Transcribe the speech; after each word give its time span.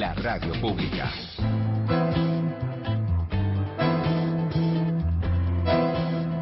la 0.00 0.14
radio 0.14 0.58
pública. 0.62 1.12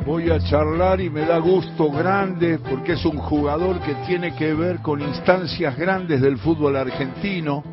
Voy 0.06 0.30
a 0.30 0.38
charlar 0.38 1.00
y 1.00 1.10
me 1.10 1.22
da 1.22 1.38
gusto 1.38 1.90
grande 1.90 2.60
porque 2.60 2.92
es 2.92 3.04
un 3.04 3.18
jugador 3.18 3.80
que 3.80 3.96
tiene 4.06 4.36
que 4.36 4.54
ver 4.54 4.78
con 4.78 5.02
instancias 5.02 5.76
grandes 5.76 6.20
del 6.20 6.38
fútbol 6.38 6.76
argentino, 6.76 7.64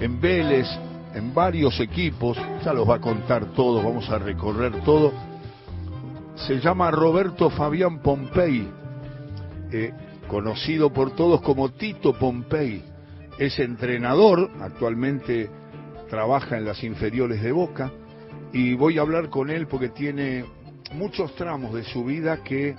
en 0.00 0.20
Vélez, 0.20 0.66
en 1.14 1.32
varios 1.32 1.78
equipos, 1.78 2.36
ya 2.64 2.72
los 2.72 2.90
va 2.90 2.96
a 2.96 3.00
contar 3.00 3.52
todo, 3.52 3.80
vamos 3.80 4.10
a 4.10 4.18
recorrer 4.18 4.82
todo. 4.82 5.12
Se 6.34 6.58
llama 6.58 6.90
Roberto 6.90 7.48
Fabián 7.48 8.00
Pompey, 8.00 8.68
eh, 9.70 9.94
conocido 10.26 10.92
por 10.92 11.12
todos 11.14 11.40
como 11.42 11.68
Tito 11.68 12.12
Pompey. 12.12 12.91
Es 13.38 13.58
entrenador, 13.58 14.50
actualmente 14.60 15.50
trabaja 16.08 16.58
en 16.58 16.64
las 16.64 16.82
inferiores 16.84 17.42
de 17.42 17.52
Boca, 17.52 17.90
y 18.52 18.74
voy 18.74 18.98
a 18.98 19.00
hablar 19.00 19.30
con 19.30 19.50
él 19.50 19.66
porque 19.66 19.88
tiene 19.88 20.44
muchos 20.92 21.34
tramos 21.34 21.74
de 21.74 21.84
su 21.84 22.04
vida 22.04 22.42
que 22.42 22.76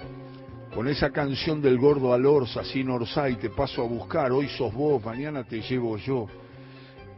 con 0.74 0.88
esa 0.88 1.12
canción 1.12 1.62
del 1.62 1.78
gordo 1.78 2.14
Alorza, 2.14 2.64
sin 2.64 2.90
Orsay, 2.90 3.36
te 3.36 3.50
paso 3.50 3.84
a 3.84 3.88
buscar, 3.88 4.32
hoy 4.32 4.48
sos 4.50 4.74
vos, 4.74 5.04
mañana 5.04 5.44
te 5.44 5.62
llevo 5.62 5.98
yo. 5.98 6.28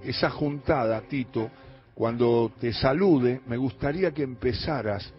Esa 0.03 0.29
juntada, 0.29 1.01
Tito, 1.01 1.49
cuando 1.93 2.51
te 2.59 2.73
salude, 2.73 3.41
me 3.47 3.57
gustaría 3.57 4.11
que 4.11 4.23
empezaras 4.23 5.13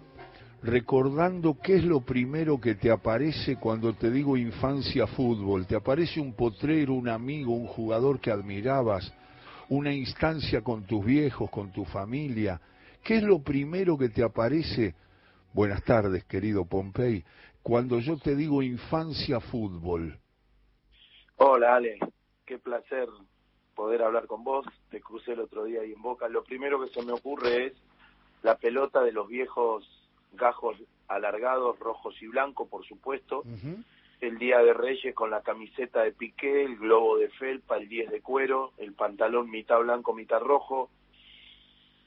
recordando 0.66 1.56
qué 1.62 1.76
es 1.76 1.84
lo 1.84 2.00
primero 2.00 2.60
que 2.60 2.74
te 2.74 2.90
aparece 2.90 3.56
cuando 3.56 3.94
te 3.94 4.10
digo 4.10 4.36
infancia 4.36 5.06
fútbol. 5.06 5.64
¿Te 5.64 5.76
aparece 5.76 6.20
un 6.20 6.34
potrero, 6.34 6.94
un 6.94 7.08
amigo, 7.08 7.54
un 7.54 7.68
jugador 7.68 8.20
que 8.20 8.32
admirabas, 8.32 9.14
una 9.68 9.94
instancia 9.94 10.62
con 10.62 10.84
tus 10.84 11.04
viejos, 11.04 11.50
con 11.50 11.72
tu 11.72 11.84
familia? 11.84 12.60
¿Qué 13.04 13.18
es 13.18 13.22
lo 13.22 13.42
primero 13.42 13.96
que 13.96 14.08
te 14.08 14.24
aparece? 14.24 14.96
Buenas 15.52 15.84
tardes, 15.84 16.24
querido 16.24 16.64
Pompey. 16.64 17.24
Cuando 17.62 18.00
yo 18.00 18.18
te 18.18 18.34
digo 18.34 18.60
infancia 18.60 19.38
fútbol. 19.38 20.18
Hola, 21.36 21.76
Ale. 21.76 21.98
Qué 22.44 22.58
placer 22.58 23.08
poder 23.76 24.02
hablar 24.02 24.26
con 24.26 24.42
vos. 24.42 24.66
Te 24.90 25.00
crucé 25.00 25.32
el 25.32 25.40
otro 25.40 25.64
día 25.64 25.82
ahí 25.82 25.92
en 25.92 26.02
Boca. 26.02 26.28
Lo 26.28 26.42
primero 26.42 26.82
que 26.82 26.90
se 26.90 27.04
me 27.04 27.12
ocurre 27.12 27.66
es 27.66 27.72
la 28.42 28.56
pelota 28.56 29.02
de 29.02 29.12
los 29.12 29.28
viejos 29.28 30.05
gajos 30.32 30.76
alargados, 31.08 31.78
rojos 31.78 32.20
y 32.20 32.26
blancos, 32.26 32.68
por 32.68 32.86
supuesto. 32.86 33.44
El 34.20 34.38
Día 34.38 34.58
de 34.60 34.72
Reyes 34.72 35.14
con 35.14 35.30
la 35.30 35.42
camiseta 35.42 36.02
de 36.02 36.12
piqué, 36.12 36.64
el 36.64 36.76
globo 36.76 37.18
de 37.18 37.28
felpa, 37.30 37.76
el 37.76 37.88
10 37.88 38.10
de 38.10 38.20
cuero, 38.22 38.72
el 38.78 38.94
pantalón 38.94 39.50
mitad 39.50 39.78
blanco, 39.80 40.14
mitad 40.14 40.40
rojo, 40.40 40.90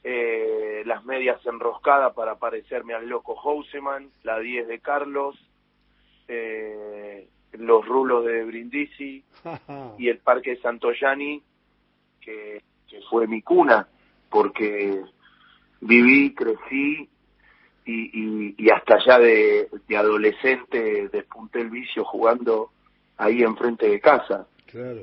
eh, 0.02 0.82
las 0.86 1.04
medias 1.04 1.44
enroscadas 1.46 2.14
para 2.14 2.36
parecerme 2.36 2.94
al 2.94 3.08
loco 3.08 3.36
Houseman, 3.36 4.10
la 4.22 4.38
10 4.38 4.66
de 4.66 4.80
Carlos, 4.80 5.36
eh, 6.26 7.28
los 7.52 7.86
rulos 7.86 8.24
de 8.24 8.44
Brindisi 8.44 9.22
y 9.98 10.08
el 10.08 10.18
Parque 10.18 10.56
Santoyani, 10.56 11.42
que, 12.20 12.62
que 12.88 13.00
fue 13.08 13.26
mi 13.26 13.42
cuna, 13.42 13.86
porque 14.30 15.02
viví, 15.80 16.34
crecí 16.34 17.08
y, 17.84 18.54
y, 18.56 18.70
hasta 18.70 18.98
ya 19.04 19.18
de, 19.18 19.68
de, 19.88 19.96
adolescente 19.96 21.08
despunté 21.08 21.60
el 21.60 21.70
vicio 21.70 22.04
jugando 22.04 22.70
ahí 23.16 23.42
enfrente 23.42 23.88
de 23.88 24.00
casa. 24.00 24.46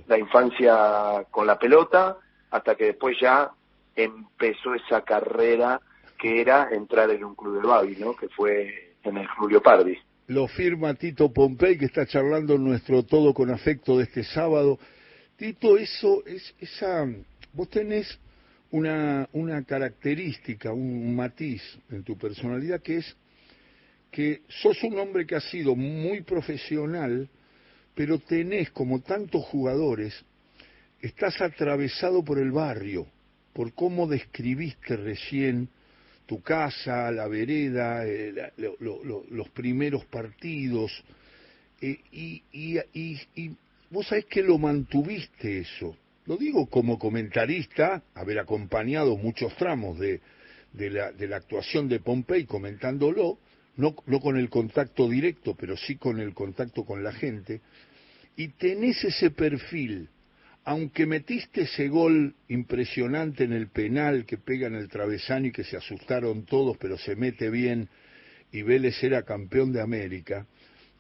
La 0.08 0.18
infancia 0.18 1.26
con 1.30 1.46
la 1.46 1.60
pelota, 1.60 2.18
hasta 2.52 2.76
que 2.76 2.86
después 2.86 3.18
ya 3.20 3.52
empezó 3.96 4.74
esa 4.76 5.02
carrera 5.02 5.82
que 6.18 6.42
era 6.42 6.70
entrar 6.72 7.10
en 7.12 7.24
un 7.26 7.36
club 7.36 7.62
de 7.62 7.68
Babi, 7.68 7.96
¿no? 7.98 8.16
Que 8.16 8.30
fue 8.30 8.94
en 9.04 9.18
el 9.18 9.28
Julio 9.28 9.62
Pardi. 9.62 9.98
Lo 10.28 10.48
firma 10.48 10.94
Tito 10.94 11.32
Pompey, 11.32 11.78
que 11.78 11.86
está 11.86 12.06
charlando 12.06 12.58
nuestro 12.58 13.04
Todo 13.04 13.34
con 13.34 13.50
Afecto 13.50 13.98
de 13.98 14.04
este 14.04 14.24
sábado. 14.24 14.80
Tito, 15.38 15.78
eso, 15.78 16.24
es, 16.26 16.56
esa, 16.60 17.06
vos 17.54 17.70
tenés 17.70 18.20
una, 18.72 19.30
una 19.34 19.64
característica, 19.64 20.74
un 20.74 21.16
matiz 21.16 21.62
en 21.90 22.04
tu 22.04 22.18
personalidad 22.18 22.82
que 22.82 22.98
es 22.98 23.16
que 24.12 24.42
sos 24.48 24.82
un 24.84 24.98
hombre 25.00 25.26
que 25.26 25.36
ha 25.36 25.42
sido 25.42 25.76
muy 25.76 26.22
profesional, 26.22 27.30
pero 27.94 28.20
tenés, 28.20 28.72
como 28.72 29.02
tantos 29.02 29.44
jugadores, 29.46 30.14
estás 31.02 31.40
atravesado 31.42 32.24
por 32.24 32.40
el 32.40 32.52
barrio, 32.52 33.06
por 33.54 33.74
cómo 33.74 34.08
describiste 34.08 34.96
recién 34.96 35.70
tu 36.26 36.42
casa, 36.42 37.12
la 37.12 37.28
vereda, 37.28 38.08
eh, 38.08 38.34
los 38.58 39.50
primeros 39.50 40.06
partidos, 40.06 40.92
eh, 41.82 42.00
y, 42.12 42.44
y, 42.52 42.78
y, 42.94 43.20
y 43.36 43.56
vos 43.90 44.08
sabés 44.08 44.26
que 44.26 44.42
lo 44.42 44.58
mantuviste 44.58 45.60
eso 45.60 45.96
lo 46.28 46.36
digo 46.38 46.68
como 46.68 47.00
comentarista, 47.00 48.04
haber 48.14 48.40
acompañado 48.40 49.16
muchos 49.18 49.56
tramos 49.56 49.98
de, 49.98 50.20
de, 50.74 50.90
la, 50.90 51.12
de 51.14 51.28
la 51.28 51.38
actuación 51.38 51.88
de 51.88 52.02
Pompey 52.02 52.46
comentándolo, 52.46 53.40
no, 53.78 53.96
no 54.06 54.20
con 54.20 54.38
el 54.38 54.50
contacto 54.50 55.10
directo, 55.10 55.56
pero 55.56 55.78
sí 55.78 55.96
con 55.96 56.20
el 56.20 56.34
contacto 56.34 56.84
con 56.84 57.04
la 57.04 57.14
gente, 57.14 57.62
y 58.36 58.50
tenés 58.50 59.04
ese 59.04 59.32
perfil, 59.32 60.10
aunque 60.66 61.06
metiste 61.06 61.62
ese 61.62 61.88
gol 61.88 62.36
impresionante 62.50 63.46
en 63.46 63.54
el 63.54 63.70
penal 63.70 64.26
que 64.26 64.38
pega 64.38 64.68
en 64.68 64.76
el 64.76 64.90
travesano 64.90 65.48
y 65.48 65.52
que 65.52 65.64
se 65.64 65.78
asustaron 65.78 66.44
todos, 66.44 66.78
pero 66.78 66.98
se 66.98 67.16
mete 67.16 67.50
bien, 67.50 67.88
y 68.52 68.64
Vélez 68.64 69.02
era 69.02 69.24
campeón 69.24 69.72
de 69.72 69.82
América, 69.82 70.46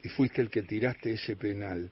y 0.01 0.07
fuiste 0.07 0.41
el 0.41 0.49
que 0.49 0.63
tiraste 0.63 1.11
ese 1.11 1.35
penal, 1.35 1.91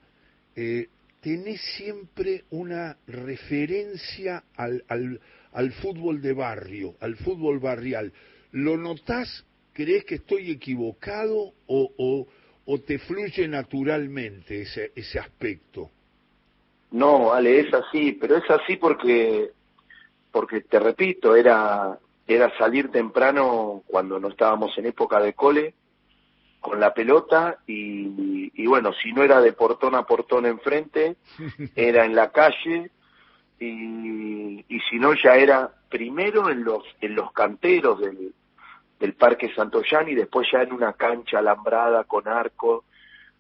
eh, 0.56 0.88
tenés 1.26 1.60
siempre 1.76 2.44
una 2.52 2.98
referencia 3.08 4.44
al, 4.56 4.86
al, 4.88 5.20
al, 5.54 5.72
fútbol 5.72 6.22
de 6.22 6.34
barrio, 6.34 6.94
al 7.00 7.16
fútbol 7.16 7.58
barrial. 7.58 8.14
¿Lo 8.52 8.78
notás? 8.78 9.44
¿Crees 9.74 10.06
que 10.06 10.16
estoy 10.16 10.52
equivocado 10.52 11.52
o, 11.66 11.92
o, 11.98 12.28
o 12.66 12.80
te 12.82 13.00
fluye 13.00 13.48
naturalmente 13.48 14.62
ese, 14.62 14.92
ese 14.96 15.18
aspecto? 15.18 15.90
No, 16.92 17.34
Ale, 17.34 17.62
es 17.62 17.74
así, 17.74 18.12
pero 18.12 18.38
es 18.38 18.48
así 18.48 18.76
porque, 18.76 19.50
porque 20.32 20.62
te 20.62 20.80
repito, 20.80 21.36
era, 21.36 21.98
era 22.28 22.56
salir 22.56 22.92
temprano 22.92 23.82
cuando 23.88 24.20
no 24.20 24.28
estábamos 24.28 24.78
en 24.78 24.86
época 24.86 25.20
de 25.20 25.34
cole, 25.34 25.74
con 26.66 26.80
la 26.80 26.96
pelota 26.96 27.60
y, 27.68 28.52
y, 28.56 28.66
bueno, 28.66 28.92
si 28.92 29.14
no 29.14 29.22
era 29.22 29.40
de 29.40 29.54
portón 29.54 29.94
a 29.94 30.02
portón 30.02 30.48
enfrente, 30.48 31.18
era 31.76 32.06
en 32.06 32.16
la 32.16 32.32
calle 32.32 32.90
y, 33.60 34.66
y 34.68 34.80
si 34.90 34.98
no 34.98 35.14
ya 35.14 35.36
era 35.36 35.70
primero 35.88 36.50
en 36.50 36.64
los, 36.64 36.84
en 37.02 37.14
los 37.14 37.32
canteros 37.34 38.00
del, 38.00 38.34
del 39.00 39.14
Parque 39.14 39.54
Santoyán 39.54 40.10
y 40.10 40.16
después 40.16 40.48
ya 40.52 40.64
en 40.64 40.74
una 40.74 40.94
cancha 40.94 41.38
alambrada 41.38 42.06
con 42.06 42.28
arco 42.28 42.86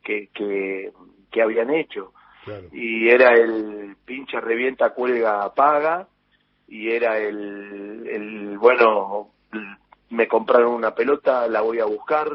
que, 0.03 0.29
que, 0.31 0.91
que 1.31 1.41
habían 1.41 1.71
hecho. 1.71 2.13
Claro. 2.43 2.67
Y 2.73 3.09
era 3.09 3.33
el 3.33 3.95
pincha, 4.05 4.39
revienta, 4.39 4.91
cuelga, 4.91 5.51
paga 5.55 6.07
y 6.67 6.91
era 6.91 7.17
el, 7.17 8.07
el 8.07 8.57
bueno, 8.59 9.31
me 10.11 10.27
compraron 10.27 10.75
una 10.75 10.93
pelota, 10.93 11.47
la 11.47 11.61
voy 11.61 11.79
a 11.79 11.85
buscar, 11.85 12.29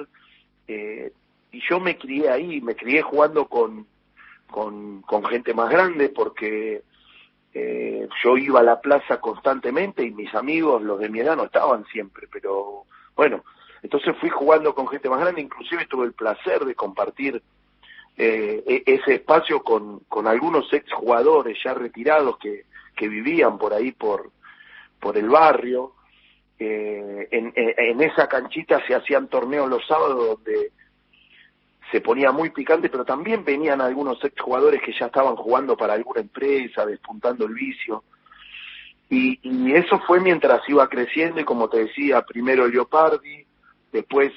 eh, 0.73 1.13
y 1.51 1.61
yo 1.69 1.81
me 1.81 1.99
crié 1.99 2.31
ahí, 2.31 2.61
me 2.61 2.77
crié 2.77 3.03
jugando 3.03 3.47
con, 3.49 3.87
con, 4.47 5.25
gente 5.25 5.53
más 5.53 5.69
grande 5.69 6.11
porque 6.11 6.83
eh, 7.53 8.09
yo 8.23 8.37
iba 8.37 8.61
a 8.61 8.65
la 8.65 8.81
plaza 8.81 9.21
constantemente 9.21 10.05
y 10.05 10.13
mis 10.13 10.33
amigos, 10.33 10.81
los 10.83 11.01
de 11.01 11.09
mi 11.09 11.19
edad, 11.19 11.37
no 11.37 11.45
estaban 11.45 11.85
siempre, 11.87 12.29
pero 12.31 12.85
bueno, 13.17 13.43
entonces 13.83 14.17
fui 14.21 14.31
jugando 14.31 14.73
con 14.73 14.87
gente 14.87 15.11
más 15.11 15.21
grande, 15.21 15.41
inclusive 15.41 15.87
tuve 15.87 16.07
el 16.07 16.13
placer 16.13 16.65
de 16.65 16.77
compartir 16.77 17.43
eh, 18.17 18.63
e, 18.65 18.83
ese 18.87 19.15
espacio 19.15 19.65
con, 19.65 20.01
con 20.09 20.29
algunos 20.29 20.73
ex 20.73 20.93
jugadores 20.93 21.59
ya 21.65 21.75
retirados 21.75 22.39
que, 22.39 22.65
que 22.95 23.09
vivían 23.09 23.59
por 23.59 23.75
ahí 23.75 23.91
por, 23.91 24.31
por 25.01 25.17
el 25.17 25.29
barrio 25.29 25.95
eh, 26.63 27.29
en, 27.31 27.55
en, 27.57 28.03
esa 28.03 28.29
canchita 28.29 28.87
se 28.87 28.95
hacían 28.95 29.29
torneos 29.29 29.67
los 29.67 29.87
sábados 29.87 30.37
donde 30.37 30.73
se 31.91 32.03
ponía 32.03 32.33
muy 32.33 32.51
picante, 32.51 32.91
pero 32.91 33.05
también 33.05 33.45
venían 33.45 33.81
algunos 33.81 34.23
exjugadores 34.23 34.83
que 34.83 34.93
ya 34.93 35.07
estaban 35.07 35.37
jugando 35.37 35.75
para 35.75 35.95
alguna 35.95 36.21
empresa, 36.21 36.85
despuntando 36.85 37.47
el 37.47 37.55
vicio. 37.55 38.05
Y, 39.09 39.41
y 39.43 39.73
eso 39.73 39.99
fue 40.07 40.21
mientras 40.21 40.61
iba 40.69 40.87
creciendo 40.89 41.41
y 41.41 41.45
como 41.45 41.69
te 41.71 41.85
decía, 41.85 42.21
primero 42.23 42.69
Leopardi, 42.69 43.45
después 43.91 44.31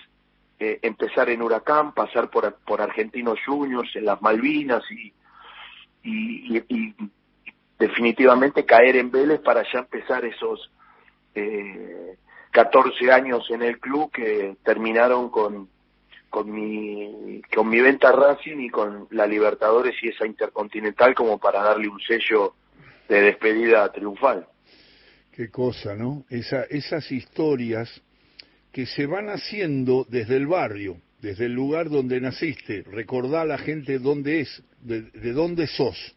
eh, 0.60 0.80
empezar 0.81 1.30
en 1.30 1.42
Huracán, 1.42 1.94
pasar 1.94 2.30
por, 2.30 2.56
por 2.66 2.81
Argentinos 2.81 3.38
Juniors, 3.46 3.94
en 3.98 4.06
las 4.06 4.22
Malvinas 4.22 4.81
y, 4.90 5.14
y, 6.04 6.58
y, 6.70 6.96
definitivamente 7.78 8.66
caer 8.66 8.96
en 8.96 9.12
Vélez 9.12 9.42
para 9.42 9.64
ya 9.74 9.80
empezar 9.80 10.24
esos 10.24 10.72
eh, 11.35 12.18
14 12.51 13.12
años 13.12 13.50
en 13.50 13.63
el 13.63 13.80
club 13.80 14.12
que 14.12 14.57
terminaron 14.63 15.30
con 15.30 15.69
con 16.30 16.51
mi 16.51 17.41
con 17.53 17.69
mi 17.69 17.80
venta 17.80 18.12
Racing 18.12 18.59
y 18.59 18.69
con 18.69 19.07
la 19.12 19.27
Libertadores 19.27 19.95
y 20.01 20.09
esa 20.09 20.25
Intercontinental 20.25 21.13
como 21.13 21.38
para 21.38 21.62
darle 21.62 21.88
un 21.88 22.00
sello 22.00 22.56
de 23.07 23.21
despedida 23.21 23.91
triunfal. 23.91 24.47
Qué 25.31 25.50
cosa, 25.50 25.95
¿no? 25.95 26.25
Esa, 26.30 26.63
esas 26.63 27.12
historias 27.12 28.01
que 28.71 28.86
se 28.86 29.06
van 29.06 29.29
haciendo 29.29 30.06
desde 30.09 30.38
el 30.38 30.47
barrio, 30.47 30.97
desde 31.21 31.45
el 31.45 31.53
lugar 31.53 31.89
donde 31.89 32.19
naciste. 32.21 32.83
Recordá 32.83 33.41
a 33.41 33.45
la 33.45 33.57
gente 33.57 34.00
dónde 34.00 34.41
es, 34.41 34.63
de, 34.81 35.03
de 35.03 35.33
dónde 35.33 35.68
sos. 35.68 36.15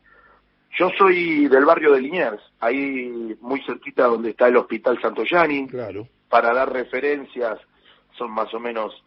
Yo 0.78 0.90
soy 0.98 1.48
del 1.48 1.64
barrio 1.64 1.92
de 1.92 2.00
Liniers, 2.02 2.42
ahí 2.60 3.34
muy 3.40 3.62
cerquita 3.62 4.04
donde 4.06 4.30
está 4.30 4.48
el 4.48 4.56
Hospital 4.56 5.00
Santoyani. 5.00 5.66
Claro. 5.68 6.06
Para 6.28 6.52
dar 6.52 6.72
referencias, 6.72 7.58
son 8.18 8.30
más 8.32 8.52
o 8.52 8.60
menos 8.60 9.02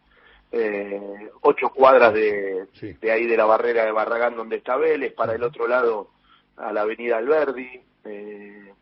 eh, 0.52 1.30
ocho 1.42 1.68
cuadras 1.70 2.12
de, 2.14 2.66
Sí. 2.72 2.92
de 3.00 3.12
ahí 3.12 3.26
de 3.26 3.36
la 3.36 3.44
barrera 3.44 3.84
de 3.84 3.92
Barragán 3.92 4.34
donde 4.36 4.56
está 4.56 4.76
Vélez, 4.76 5.12
para 5.14 5.34
el 5.34 5.42
otro 5.44 5.68
lado 5.68 6.08
a 6.56 6.72
la 6.72 6.80
avenida 6.82 7.18
Alberdi. 7.18 7.80
eh, 8.04 8.72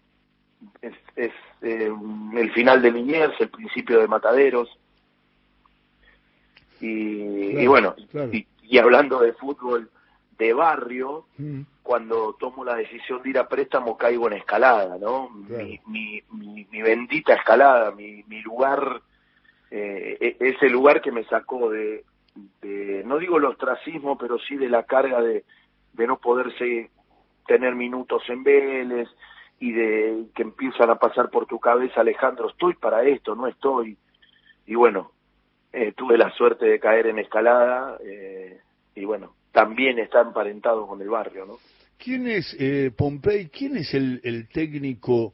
es 0.83 0.93
es 1.15 1.33
eh, 1.63 1.93
el 2.35 2.53
final 2.53 2.81
de 2.83 2.91
Liniers, 2.91 3.35
el 3.41 3.49
principio 3.51 3.99
de 4.01 4.09
Mataderos. 4.09 4.69
Y, 6.81 7.51
Claro, 7.51 7.61
y 7.63 7.67
bueno, 7.67 7.97
claro. 8.11 8.31
y, 8.33 8.47
y 8.63 8.79
hablando 8.79 9.21
de 9.21 9.33
fútbol 9.35 9.91
de 10.39 10.53
barrio, 10.53 11.27
Mm, 11.39 11.63
cuando 11.83 12.35
tomo 12.35 12.65
la 12.65 12.75
decisión 12.77 13.23
de 13.23 13.31
ir 13.31 13.39
a 13.39 13.49
préstamo 13.49 13.97
caigo 13.97 14.27
en 14.27 14.35
escalada, 14.35 14.99
¿no? 14.99 15.31
Claro. 15.47 15.65
Mi, 15.65 15.81
mi, 15.87 16.23
mi, 16.33 16.65
mi 16.71 16.83
bendita 16.83 17.35
escalada, 17.35 17.91
mi, 17.93 18.23
mi 18.25 18.43
lugar, 18.43 19.01
eh, 19.71 20.17
e- 20.21 20.37
ese 20.41 20.69
lugar 20.69 21.01
que 21.01 21.13
me 21.13 21.25
sacó 21.25 21.71
de, 21.71 22.05
de, 22.61 23.03
no 23.07 23.19
digo 23.19 23.39
el 23.39 23.45
ostracismo, 23.47 24.19
pero 24.19 24.39
sí 24.39 24.57
de 24.57 24.69
la 24.69 24.83
carga 24.85 25.23
de, 25.23 25.45
de 25.95 26.07
no 26.07 26.19
poder 26.19 26.53
seguir- 26.59 26.91
tener 27.47 27.75
minutos 27.75 28.23
en 28.29 28.45
Vélez 28.45 29.09
y 29.61 29.73
de 29.73 30.27
que 30.35 30.43
empiezan 30.43 30.91
a 30.91 30.97
pasar 30.97 31.31
por 31.31 31.47
tu 31.47 31.59
cabeza, 31.59 32.03
Alejandro, 32.03 32.51
estoy 32.51 32.75
para 32.75 33.03
esto, 33.05 33.35
no 33.35 33.47
estoy. 33.47 33.97
Y 34.67 34.75
bueno, 34.75 35.11
eh, 35.73 35.93
tuve 35.97 36.19
la 36.19 36.31
suerte 36.33 36.67
de 36.67 36.79
caer 36.81 37.07
en 37.07 37.19
escalada 37.19 37.97
eh, 38.05 38.61
y 38.95 39.05
bueno, 39.07 39.35
también 39.53 39.99
está 39.99 40.21
emparentado 40.21 40.87
con 40.87 41.01
el 41.03 41.09
barrio, 41.09 41.47
¿no? 41.47 41.59
¿Quién 41.99 42.29
es, 42.29 42.55
eh, 42.59 42.93
Pompey, 42.97 43.49
quién 43.49 43.77
es 43.77 43.93
el, 43.95 44.21
el 44.23 44.49
técnico? 44.49 45.33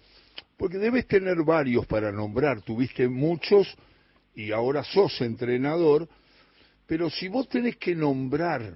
Porque 0.57 0.79
debes 0.79 1.07
tener 1.07 1.37
varios 1.45 1.87
para 1.87 2.11
nombrar, 2.11 2.63
tuviste 2.63 3.09
muchos 3.09 3.77
y 4.35 4.51
ahora 4.53 4.83
sos 4.83 5.21
entrenador, 5.21 6.09
pero 6.87 7.11
si 7.11 7.29
vos 7.29 7.49
tenés 7.49 7.77
que 7.77 7.95
nombrar, 7.95 8.75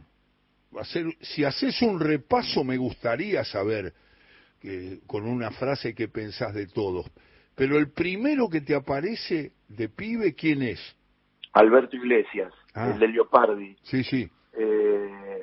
hacer, 0.78 1.06
si 1.20 1.44
haces 1.44 1.80
un 1.82 1.98
repaso 2.00 2.62
me 2.64 2.76
gustaría 2.76 3.44
saber, 3.44 3.94
que, 4.60 4.98
con 5.06 5.24
una 5.26 5.50
frase 5.52 5.94
que 5.94 6.08
pensás 6.08 6.52
de 6.52 6.66
todos, 6.66 7.06
pero 7.54 7.78
el 7.78 7.90
primero 7.92 8.48
que 8.48 8.60
te 8.60 8.74
aparece 8.74 9.52
de 9.68 9.88
pibe, 9.88 10.34
¿quién 10.34 10.62
es? 10.62 10.80
Alberto 11.52 11.96
Iglesias, 11.96 12.52
Ah. 12.74 12.90
el 12.92 12.98
de 13.00 13.08
Leopardi. 13.08 13.76
Sí, 13.82 14.04
sí, 14.04 14.28
Eh, 14.58 15.42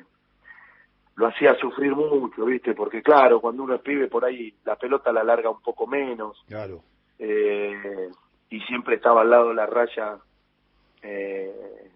lo 1.16 1.26
hacía 1.26 1.54
sufrir 1.56 1.94
mucho, 1.96 2.44
¿viste? 2.44 2.74
Porque 2.74 3.02
claro, 3.02 3.40
cuando 3.40 3.62
uno 3.62 3.74
es 3.74 3.80
pibe 3.80 4.08
por 4.08 4.24
ahí 4.24 4.54
la 4.64 4.76
pelota 4.76 5.10
la 5.12 5.24
larga 5.24 5.48
un 5.48 5.62
poco 5.62 5.86
menos 5.86 6.44
claro. 6.46 6.82
eh, 7.18 8.10
y 8.50 8.60
siempre 8.60 8.96
estaba 8.96 9.22
al 9.22 9.30
lado 9.30 9.48
de 9.48 9.54
la 9.54 9.66
raya, 9.66 10.18
eh, 11.02 11.90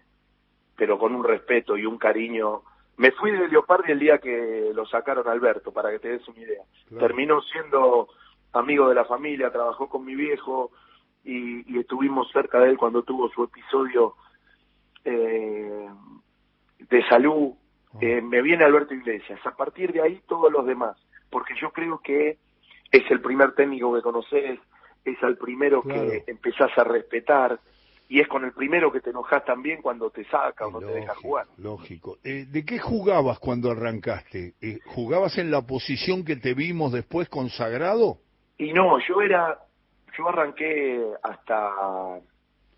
pero 0.75 0.97
con 0.97 1.13
un 1.13 1.23
respeto 1.23 1.77
y 1.77 1.85
un 1.85 1.97
cariño. 1.97 2.63
Me 2.97 3.11
fui 3.11 3.31
de 3.31 3.47
Leopardi 3.47 3.91
el 3.91 3.99
día 3.99 4.17
que 4.17 4.71
lo 4.73 4.85
sacaron 4.87 5.27
a 5.27 5.31
Alberto, 5.31 5.71
para 5.71 5.91
que 5.91 5.99
te 5.99 6.09
des 6.09 6.27
una 6.27 6.39
idea. 6.39 6.63
Claro. 6.89 7.07
Terminó 7.07 7.41
siendo 7.43 8.09
amigo 8.53 8.89
de 8.89 8.95
la 8.95 9.05
familia, 9.05 9.51
trabajó 9.51 9.87
con 9.87 10.03
mi 10.03 10.15
viejo 10.15 10.71
y, 11.23 11.71
y 11.73 11.79
estuvimos 11.79 12.29
cerca 12.31 12.59
de 12.59 12.69
él 12.69 12.77
cuando 12.77 13.03
tuvo 13.03 13.29
su 13.29 13.43
episodio 13.43 14.15
eh, 15.05 15.80
de 16.91 17.03
salud. 17.07 17.53
Eh, 17.99 18.21
me 18.21 18.41
viene 18.41 18.63
Alberto 18.63 18.93
Iglesias. 18.93 19.39
A 19.45 19.55
partir 19.55 19.91
de 19.91 20.01
ahí 20.01 20.21
todos 20.27 20.51
los 20.51 20.65
demás, 20.65 20.95
porque 21.29 21.53
yo 21.59 21.71
creo 21.71 21.99
que 21.99 22.37
es 22.91 23.09
el 23.09 23.21
primer 23.21 23.53
técnico 23.55 23.93
que 23.95 24.01
conoces, 24.01 24.59
es 25.03 25.23
al 25.23 25.37
primero 25.37 25.81
Claro. 25.81 26.09
que 26.11 26.23
empezás 26.27 26.69
a 26.77 26.83
respetar 26.83 27.59
y 28.07 28.19
es 28.19 28.27
con 28.27 28.43
el 28.43 28.51
primero 28.51 28.91
que 28.91 28.99
te 28.99 29.09
enojas 29.09 29.43
también 29.45 29.81
cuando 29.81 30.09
te 30.09 30.25
saca 30.25 30.67
o 30.67 30.71
no 30.71 30.79
te 30.79 30.93
deja 30.93 31.15
jugar. 31.15 31.47
Lógico. 31.57 32.17
Eh, 32.23 32.45
¿De 32.49 32.65
qué 32.65 32.77
jugabas 32.77 33.39
cuando 33.39 33.71
arrancaste? 33.71 34.53
Eh, 34.61 34.79
¿Jugabas 34.85 35.37
en 35.37 35.49
la 35.49 35.61
posición 35.61 36.25
que 36.25 36.35
te 36.35 36.53
vimos 36.53 36.91
después 36.91 37.29
consagrado? 37.29 38.17
Y 38.57 38.73
no, 38.73 38.99
yo 39.07 39.21
era, 39.21 39.57
yo 40.17 40.27
arranqué 40.27 41.01
hasta 41.23 42.19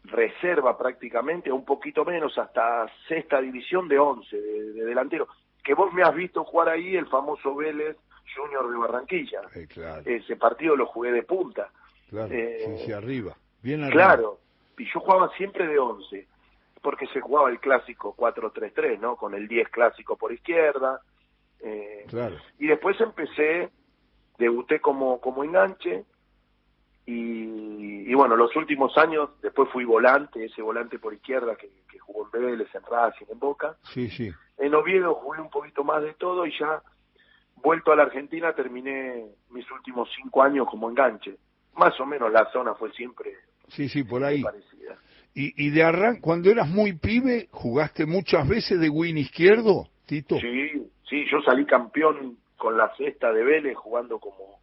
reserva 0.03 0.77
prácticamente, 0.77 1.51
un 1.51 1.63
poquito 1.65 2.03
menos, 2.05 2.37
hasta 2.37 2.85
sexta 3.07 3.39
división 3.41 3.87
de 3.87 3.99
11 3.99 4.35
de, 4.39 4.73
de 4.73 4.85
delantero. 4.85 5.27
Que 5.63 5.73
vos 5.73 5.93
me 5.93 6.03
has 6.03 6.13
visto 6.13 6.43
jugar 6.43 6.69
ahí 6.69 6.95
el 6.95 7.07
famoso 7.07 7.55
Vélez 7.55 7.95
Junior 8.35 8.69
de 8.69 8.77
Barranquilla. 8.77 9.41
Eh, 9.55 9.67
claro, 9.67 10.01
Ese 10.05 10.35
partido 10.35 10.75
lo 10.75 10.85
jugué 10.87 11.11
de 11.11 11.23
punta. 11.23 11.69
claro. 12.09 12.33
eh, 12.33 12.77
sí, 12.79 12.85
sí, 12.85 12.91
arriba. 12.91 13.35
Bien 13.61 13.83
arriba. 13.83 14.03
Claro, 14.07 14.39
y 14.77 14.85
yo 14.91 14.99
jugaba 14.99 15.29
siempre 15.37 15.67
de 15.67 15.79
11, 15.79 16.27
porque 16.81 17.07
se 17.07 17.21
jugaba 17.21 17.49
el 17.49 17.59
clásico 17.59 18.13
4-3-3, 18.17 18.99
¿no? 18.99 19.15
Con 19.15 19.35
el 19.35 19.47
10 19.47 19.69
clásico 19.69 20.17
por 20.17 20.33
izquierda. 20.33 20.99
eh, 21.61 22.05
Claro. 22.09 22.35
y 22.59 22.67
después 22.67 22.99
empecé, 22.99 23.69
debuté 24.37 24.81
como, 24.81 25.21
como 25.21 25.45
enganche, 25.45 26.03
y, 27.05 28.09
y 28.09 28.13
bueno, 28.13 28.35
los 28.35 28.55
últimos 28.55 28.97
años, 28.97 29.29
después 29.41 29.69
fui 29.71 29.83
volante, 29.85 30.45
ese 30.45 30.61
volante 30.61 30.99
por 30.99 31.13
izquierda 31.13 31.55
que, 31.55 31.69
que 31.89 31.99
jugó 31.99 32.25
en 32.33 32.41
Vélez, 32.45 32.67
en 32.73 32.81
Racing, 32.83 33.25
en 33.29 33.39
Boca. 33.39 33.75
Sí, 33.93 34.09
sí. 34.09 34.31
En 34.57 34.73
Oviedo 34.75 35.15
jugué 35.15 35.41
un 35.41 35.49
poquito 35.49 35.83
más 35.83 36.01
de 36.03 36.13
todo 36.13 36.45
y 36.45 36.57
ya 36.57 36.81
vuelto 37.57 37.91
a 37.91 37.95
la 37.95 38.03
Argentina 38.03 38.53
terminé 38.53 39.25
mis 39.49 39.69
últimos 39.71 40.09
cinco 40.15 40.41
años 40.43 40.67
como 40.69 40.89
enganche. 40.89 41.35
Más 41.75 41.99
o 41.99 42.05
menos 42.05 42.31
la 42.31 42.49
zona 42.51 42.75
fue 42.75 42.91
siempre 42.91 43.31
Sí, 43.69 43.89
sí, 43.89 44.03
por 44.03 44.23
ahí. 44.23 44.41
parecida. 44.43 44.97
Y, 45.33 45.65
y 45.65 45.71
de 45.71 45.83
arran 45.83 46.19
cuando 46.21 46.51
eras 46.51 46.69
muy 46.69 46.93
pibe, 46.93 47.47
¿jugaste 47.51 48.05
muchas 48.05 48.47
veces 48.47 48.79
de 48.79 48.89
win 48.89 49.17
izquierdo, 49.17 49.87
Tito? 50.05 50.37
Sí, 50.39 50.87
sí, 51.09 51.25
yo 51.31 51.41
salí 51.41 51.65
campeón 51.65 52.37
con 52.57 52.77
la 52.77 52.93
cesta 52.95 53.33
de 53.33 53.43
Vélez 53.43 53.75
jugando 53.75 54.19
como, 54.19 54.59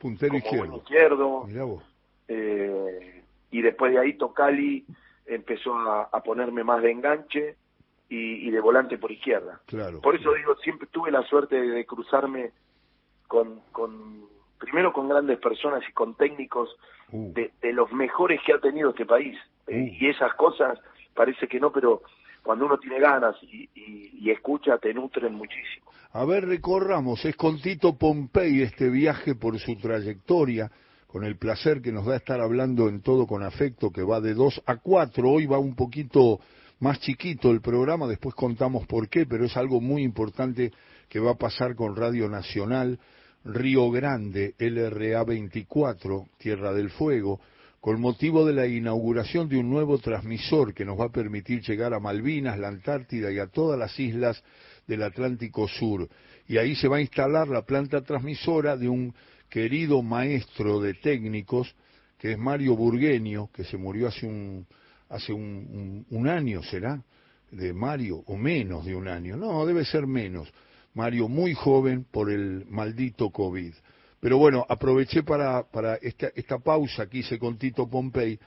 Puntero 0.00 0.30
como 0.32 0.38
izquierdo. 0.44 0.76
izquierdo. 0.78 1.44
Mirá 1.44 1.64
vos. 1.64 1.82
eh, 2.28 3.22
y 3.50 3.62
después 3.62 3.92
de 3.92 3.98
ahí 4.00 4.12
Tocali 4.14 4.84
empezó 5.26 5.74
a, 5.74 6.02
a 6.12 6.22
ponerme 6.22 6.64
más 6.64 6.82
de 6.82 6.90
enganche 6.90 7.56
y, 8.08 8.46
y 8.46 8.50
de 8.50 8.60
volante 8.60 8.98
por 8.98 9.10
izquierda. 9.12 9.60
Claro. 9.66 10.00
Por 10.00 10.14
eso 10.16 10.32
digo, 10.34 10.54
siempre 10.56 10.86
tuve 10.90 11.10
la 11.10 11.22
suerte 11.22 11.60
de, 11.60 11.68
de 11.68 11.84
cruzarme 11.86 12.50
con, 13.26 13.60
con, 13.72 14.24
primero 14.58 14.92
con 14.92 15.08
grandes 15.08 15.38
personas 15.38 15.82
y 15.88 15.92
con 15.92 16.14
técnicos 16.14 16.76
Uh, 17.10 17.32
de, 17.32 17.52
de 17.62 17.72
los 17.72 17.90
mejores 17.90 18.38
que 18.44 18.52
ha 18.52 18.58
tenido 18.58 18.90
este 18.90 19.06
país. 19.06 19.34
Eh, 19.66 19.92
Uh. 19.98 20.04
y 20.04 20.08
esas 20.10 20.34
cosas 20.34 20.78
parece 21.14 21.48
que 21.48 21.58
no, 21.58 21.72
pero 21.72 22.02
cuando 22.42 22.66
uno 22.66 22.76
tiene 22.76 23.00
ganas 23.00 23.34
y, 23.44 23.66
y- 23.74 24.10
y 24.20 24.30
escucha, 24.30 24.76
te 24.76 24.92
nutren 24.92 25.32
muchísimo. 25.32 25.87
A 26.18 26.24
ver, 26.24 26.48
recorramos, 26.48 27.24
es 27.24 27.36
con 27.36 27.60
Tito 27.60 27.96
Pompey 27.96 28.62
este 28.62 28.90
viaje 28.90 29.36
por 29.36 29.56
su 29.60 29.76
trayectoria, 29.76 30.68
con 31.06 31.22
el 31.22 31.38
placer 31.38 31.80
que 31.80 31.92
nos 31.92 32.06
da 32.06 32.16
estar 32.16 32.40
hablando 32.40 32.88
en 32.88 33.02
todo 33.02 33.24
con 33.24 33.44
afecto, 33.44 33.92
que 33.92 34.02
va 34.02 34.20
de 34.20 34.34
2 34.34 34.62
a 34.66 34.78
4, 34.78 35.30
hoy 35.30 35.46
va 35.46 35.60
un 35.60 35.76
poquito 35.76 36.40
más 36.80 36.98
chiquito 36.98 37.52
el 37.52 37.60
programa, 37.60 38.08
después 38.08 38.34
contamos 38.34 38.84
por 38.88 39.08
qué, 39.08 39.26
pero 39.26 39.44
es 39.44 39.56
algo 39.56 39.80
muy 39.80 40.02
importante 40.02 40.72
que 41.08 41.20
va 41.20 41.30
a 41.30 41.38
pasar 41.38 41.76
con 41.76 41.94
Radio 41.94 42.28
Nacional, 42.28 42.98
Río 43.44 43.88
Grande, 43.92 44.56
LRA 44.58 45.22
24, 45.22 46.26
Tierra 46.36 46.72
del 46.72 46.90
Fuego, 46.90 47.38
con 47.80 48.00
motivo 48.00 48.44
de 48.44 48.54
la 48.54 48.66
inauguración 48.66 49.48
de 49.48 49.56
un 49.56 49.70
nuevo 49.70 49.98
transmisor 49.98 50.74
que 50.74 50.84
nos 50.84 50.98
va 50.98 51.04
a 51.04 51.12
permitir 51.12 51.62
llegar 51.62 51.94
a 51.94 52.00
Malvinas, 52.00 52.58
la 52.58 52.66
Antártida 52.66 53.30
y 53.30 53.38
a 53.38 53.46
todas 53.46 53.78
las 53.78 54.00
islas 54.00 54.42
del 54.88 55.04
Atlántico 55.04 55.68
Sur. 55.68 56.08
Y 56.48 56.56
ahí 56.56 56.74
se 56.74 56.88
va 56.88 56.96
a 56.96 57.00
instalar 57.00 57.46
la 57.46 57.62
planta 57.62 58.00
transmisora 58.02 58.76
de 58.76 58.88
un 58.88 59.14
querido 59.48 60.02
maestro 60.02 60.80
de 60.80 60.94
técnicos, 60.94 61.72
que 62.18 62.32
es 62.32 62.38
Mario 62.38 62.74
Burgueño, 62.74 63.50
que 63.52 63.62
se 63.64 63.76
murió 63.76 64.08
hace 64.08 64.26
un, 64.26 64.66
hace 65.08 65.32
un, 65.32 65.42
un- 66.10 66.18
un 66.18 66.26
año, 66.28 66.62
¿será? 66.64 67.00
De 67.52 67.72
Mario, 67.72 68.24
o 68.26 68.36
menos 68.36 68.84
de 68.84 68.96
un 68.96 69.06
año. 69.08 69.36
No, 69.36 69.64
debe 69.64 69.84
ser 69.84 70.06
menos. 70.06 70.52
Mario 70.94 71.28
muy 71.28 71.54
joven 71.54 72.04
por 72.10 72.30
el 72.30 72.64
maldito 72.68 73.30
COVID. 73.30 73.72
Pero 74.20 74.36
bueno, 74.38 74.66
aproveché 74.68 75.22
para, 75.22 75.62
para 75.70 75.94
esta, 75.96 76.28
esta 76.34 76.58
pausa 76.58 77.06
que 77.08 77.18
hice 77.18 77.38
con 77.38 77.56
Tito 77.56 77.88
Pompey. 77.88 78.38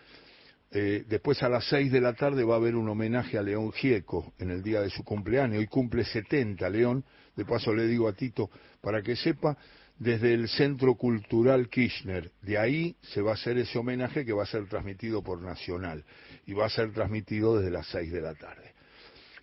Eh, 0.73 1.03
después 1.07 1.43
a 1.43 1.49
las 1.49 1.67
seis 1.67 1.91
de 1.91 1.99
la 1.99 2.13
tarde 2.13 2.45
va 2.45 2.53
a 2.53 2.57
haber 2.57 2.75
un 2.75 2.87
homenaje 2.87 3.37
a 3.37 3.41
León 3.41 3.73
Gieco 3.73 4.33
en 4.39 4.51
el 4.51 4.63
día 4.63 4.79
de 4.79 4.89
su 4.89 5.03
cumpleaños. 5.03 5.59
Hoy 5.59 5.67
cumple 5.67 6.05
70 6.05 6.69
León. 6.69 7.03
De 7.35 7.43
paso 7.43 7.73
le 7.73 7.87
digo 7.87 8.07
a 8.07 8.13
Tito 8.13 8.49
para 8.79 9.01
que 9.01 9.15
sepa, 9.17 9.57
desde 9.99 10.33
el 10.33 10.47
Centro 10.47 10.95
Cultural 10.95 11.67
Kirchner. 11.67 12.31
De 12.41 12.57
ahí 12.57 12.95
se 13.01 13.21
va 13.21 13.31
a 13.31 13.33
hacer 13.33 13.57
ese 13.57 13.77
homenaje 13.77 14.25
que 14.25 14.33
va 14.33 14.43
a 14.43 14.47
ser 14.47 14.67
transmitido 14.67 15.21
por 15.21 15.41
Nacional 15.41 16.05
y 16.47 16.53
va 16.53 16.65
a 16.65 16.69
ser 16.69 16.93
transmitido 16.93 17.57
desde 17.57 17.71
las 17.71 17.87
seis 17.87 18.11
de 18.11 18.21
la 18.21 18.33
tarde. 18.33 18.71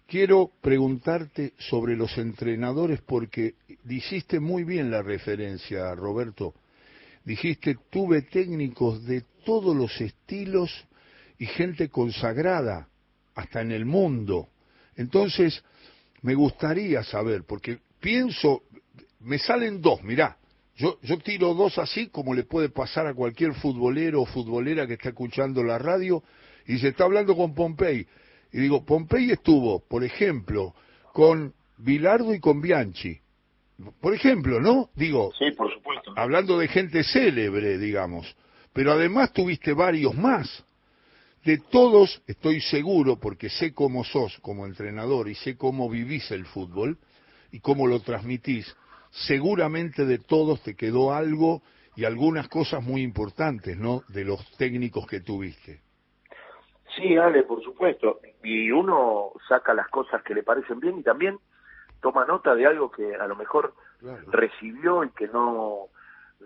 Quiero 0.07 0.51
preguntarte 0.63 1.53
sobre 1.59 1.95
los 1.95 2.17
entrenadores 2.17 3.03
porque 3.03 3.55
dijiste 3.85 4.41
muy 4.41 4.65
bien 4.65 4.91
la 4.91 5.03
referencia, 5.03 5.95
Roberto. 5.95 6.55
Dijiste, 7.25 7.77
tuve 7.91 8.23
técnicos 8.23 9.05
de 9.05 9.25
todos 9.45 9.77
los 9.77 10.01
estilos 10.01 10.88
y 11.39 11.47
gente 11.47 11.89
consagrada, 11.89 12.89
hasta 13.35 13.61
en 13.61 13.73
el 13.73 13.87
mundo. 13.87 14.49
Entonces, 14.97 15.63
me 16.23 16.35
gustaría 16.35 17.05
saber, 17.05 17.45
porque 17.47 17.79
pienso, 18.01 18.63
me 19.21 19.39
salen 19.39 19.81
dos, 19.81 20.03
mirá, 20.03 20.37
yo, 20.77 20.99
yo 21.03 21.19
tiro 21.19 21.55
dos 21.55 21.79
así 21.79 22.09
como 22.09 22.35
le 22.35 22.45
puede 22.45 22.69
pasar 22.69 23.07
a 23.07 23.15
cualquier 23.15 23.55
futbolero 23.55 24.23
o 24.23 24.27
futbolera 24.27 24.87
que 24.87 24.95
está 24.95 25.09
escuchando 25.11 25.63
la 25.63 25.79
radio 25.79 26.23
y 26.67 26.79
se 26.79 26.89
está 26.89 27.05
hablando 27.05 27.37
con 27.37 27.55
Pompey 27.55 28.07
y 28.53 28.59
digo, 28.59 28.85
Pompey 28.85 29.31
estuvo, 29.31 29.81
por 29.81 30.05
ejemplo, 30.05 30.75
con 31.13 31.53
Bilardo 31.77 32.35
y 32.35 32.41
con 32.41 32.61
Bianchi. 32.61 33.19
Por 34.01 34.15
ejemplo, 34.15 34.61
¿no? 34.61 34.91
Digo, 34.97 35.33
sí, 35.39 35.53
por 35.53 35.73
supuesto. 35.73 36.13
hablando 36.17 36.59
de 36.59 36.69
gente 36.69 37.05
célebre, 37.05 37.79
digamos. 37.79 38.37
Pero 38.73 38.93
además 38.93 39.33
tuviste 39.33 39.73
varios 39.73 40.15
más. 40.15 40.65
De 41.45 41.59
todos 41.71 42.23
estoy 42.27 42.61
seguro, 42.61 43.17
porque 43.17 43.49
sé 43.49 43.73
cómo 43.73 44.05
sos 44.05 44.39
como 44.41 44.67
entrenador 44.67 45.29
y 45.29 45.35
sé 45.35 45.57
cómo 45.57 45.89
vivís 45.89 46.31
el 46.31 46.47
fútbol 46.47 46.99
y 47.53 47.61
cómo 47.61 47.87
lo 47.87 48.01
transmitís, 48.01 48.77
seguramente 49.11 50.05
de 50.05 50.19
todos 50.19 50.63
te 50.63 50.75
quedó 50.75 51.15
algo 51.15 51.63
y 51.97 52.05
algunas 52.05 52.49
cosas 52.49 52.83
muy 52.83 53.03
importantes, 53.03 53.77
¿no? 53.77 54.03
De 54.09 54.25
los 54.25 54.45
técnicos 54.57 55.07
que 55.07 55.21
tuviste. 55.21 55.81
Sí, 56.97 57.17
Ale, 57.17 57.45
por 57.45 57.63
supuesto. 57.63 58.21
Y 58.43 58.71
uno 58.71 59.33
saca 59.49 59.75
las 59.75 59.89
cosas 59.89 60.23
que 60.23 60.35
le 60.35 60.43
parecen 60.43 60.81
bien 60.81 60.99
y 60.99 61.03
también 61.03 61.39
toma 62.01 62.25
nota 62.25 62.55
de 62.55 62.67
algo 62.67 62.91
que 62.91 63.15
a 63.15 63.27
lo 63.27 63.37
mejor 63.37 63.75
recibió 64.29 65.05
y 65.05 65.11
que 65.11 65.29
no 65.29 65.87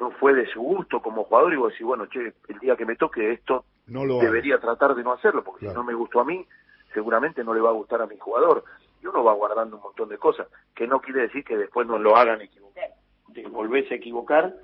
no 0.01 0.11
fue 0.13 0.33
de 0.33 0.47
su 0.47 0.61
gusto 0.61 1.03
como 1.03 1.25
jugador 1.25 1.53
y 1.53 1.57
vos 1.57 1.73
decís, 1.73 1.87
bueno, 1.87 2.07
che, 2.07 2.33
el 2.49 2.59
día 2.61 2.77
que 2.77 2.87
me 2.87 2.97
toque 2.97 3.33
esto 3.33 3.67
debería 3.87 4.59
tratar 4.59 4.95
de 4.95 5.03
no 5.03 5.12
hacerlo, 5.12 5.43
porque 5.43 5.69
si 5.69 5.75
no 5.75 5.85
me 5.85 5.95
gustó 5.95 6.21
a 6.21 6.25
mí, 6.25 6.47
seguramente 6.95 7.43
no 7.45 7.55
le 7.55 7.61
va 7.61 7.71
a 7.71 7.75
gustar 7.75 8.03
a 8.03 8.07
mi 8.07 8.17
jugador. 8.19 8.65
Y 9.03 9.07
uno 9.07 9.25
va 9.25 9.35
guardando 9.35 9.77
un 9.77 9.83
montón 9.83 10.09
de 10.09 10.19
cosas, 10.19 10.47
que 10.75 10.87
no 10.87 11.01
quiere 11.01 11.23
decir 11.23 11.45
que 11.45 11.57
después 11.57 11.87
no 11.87 11.99
lo 11.99 12.17
hagan 12.17 12.41
equivocar. 12.41 12.91
Te 13.35 13.47
volvés 13.49 13.91
a 13.91 13.97
equivocar 13.97 14.55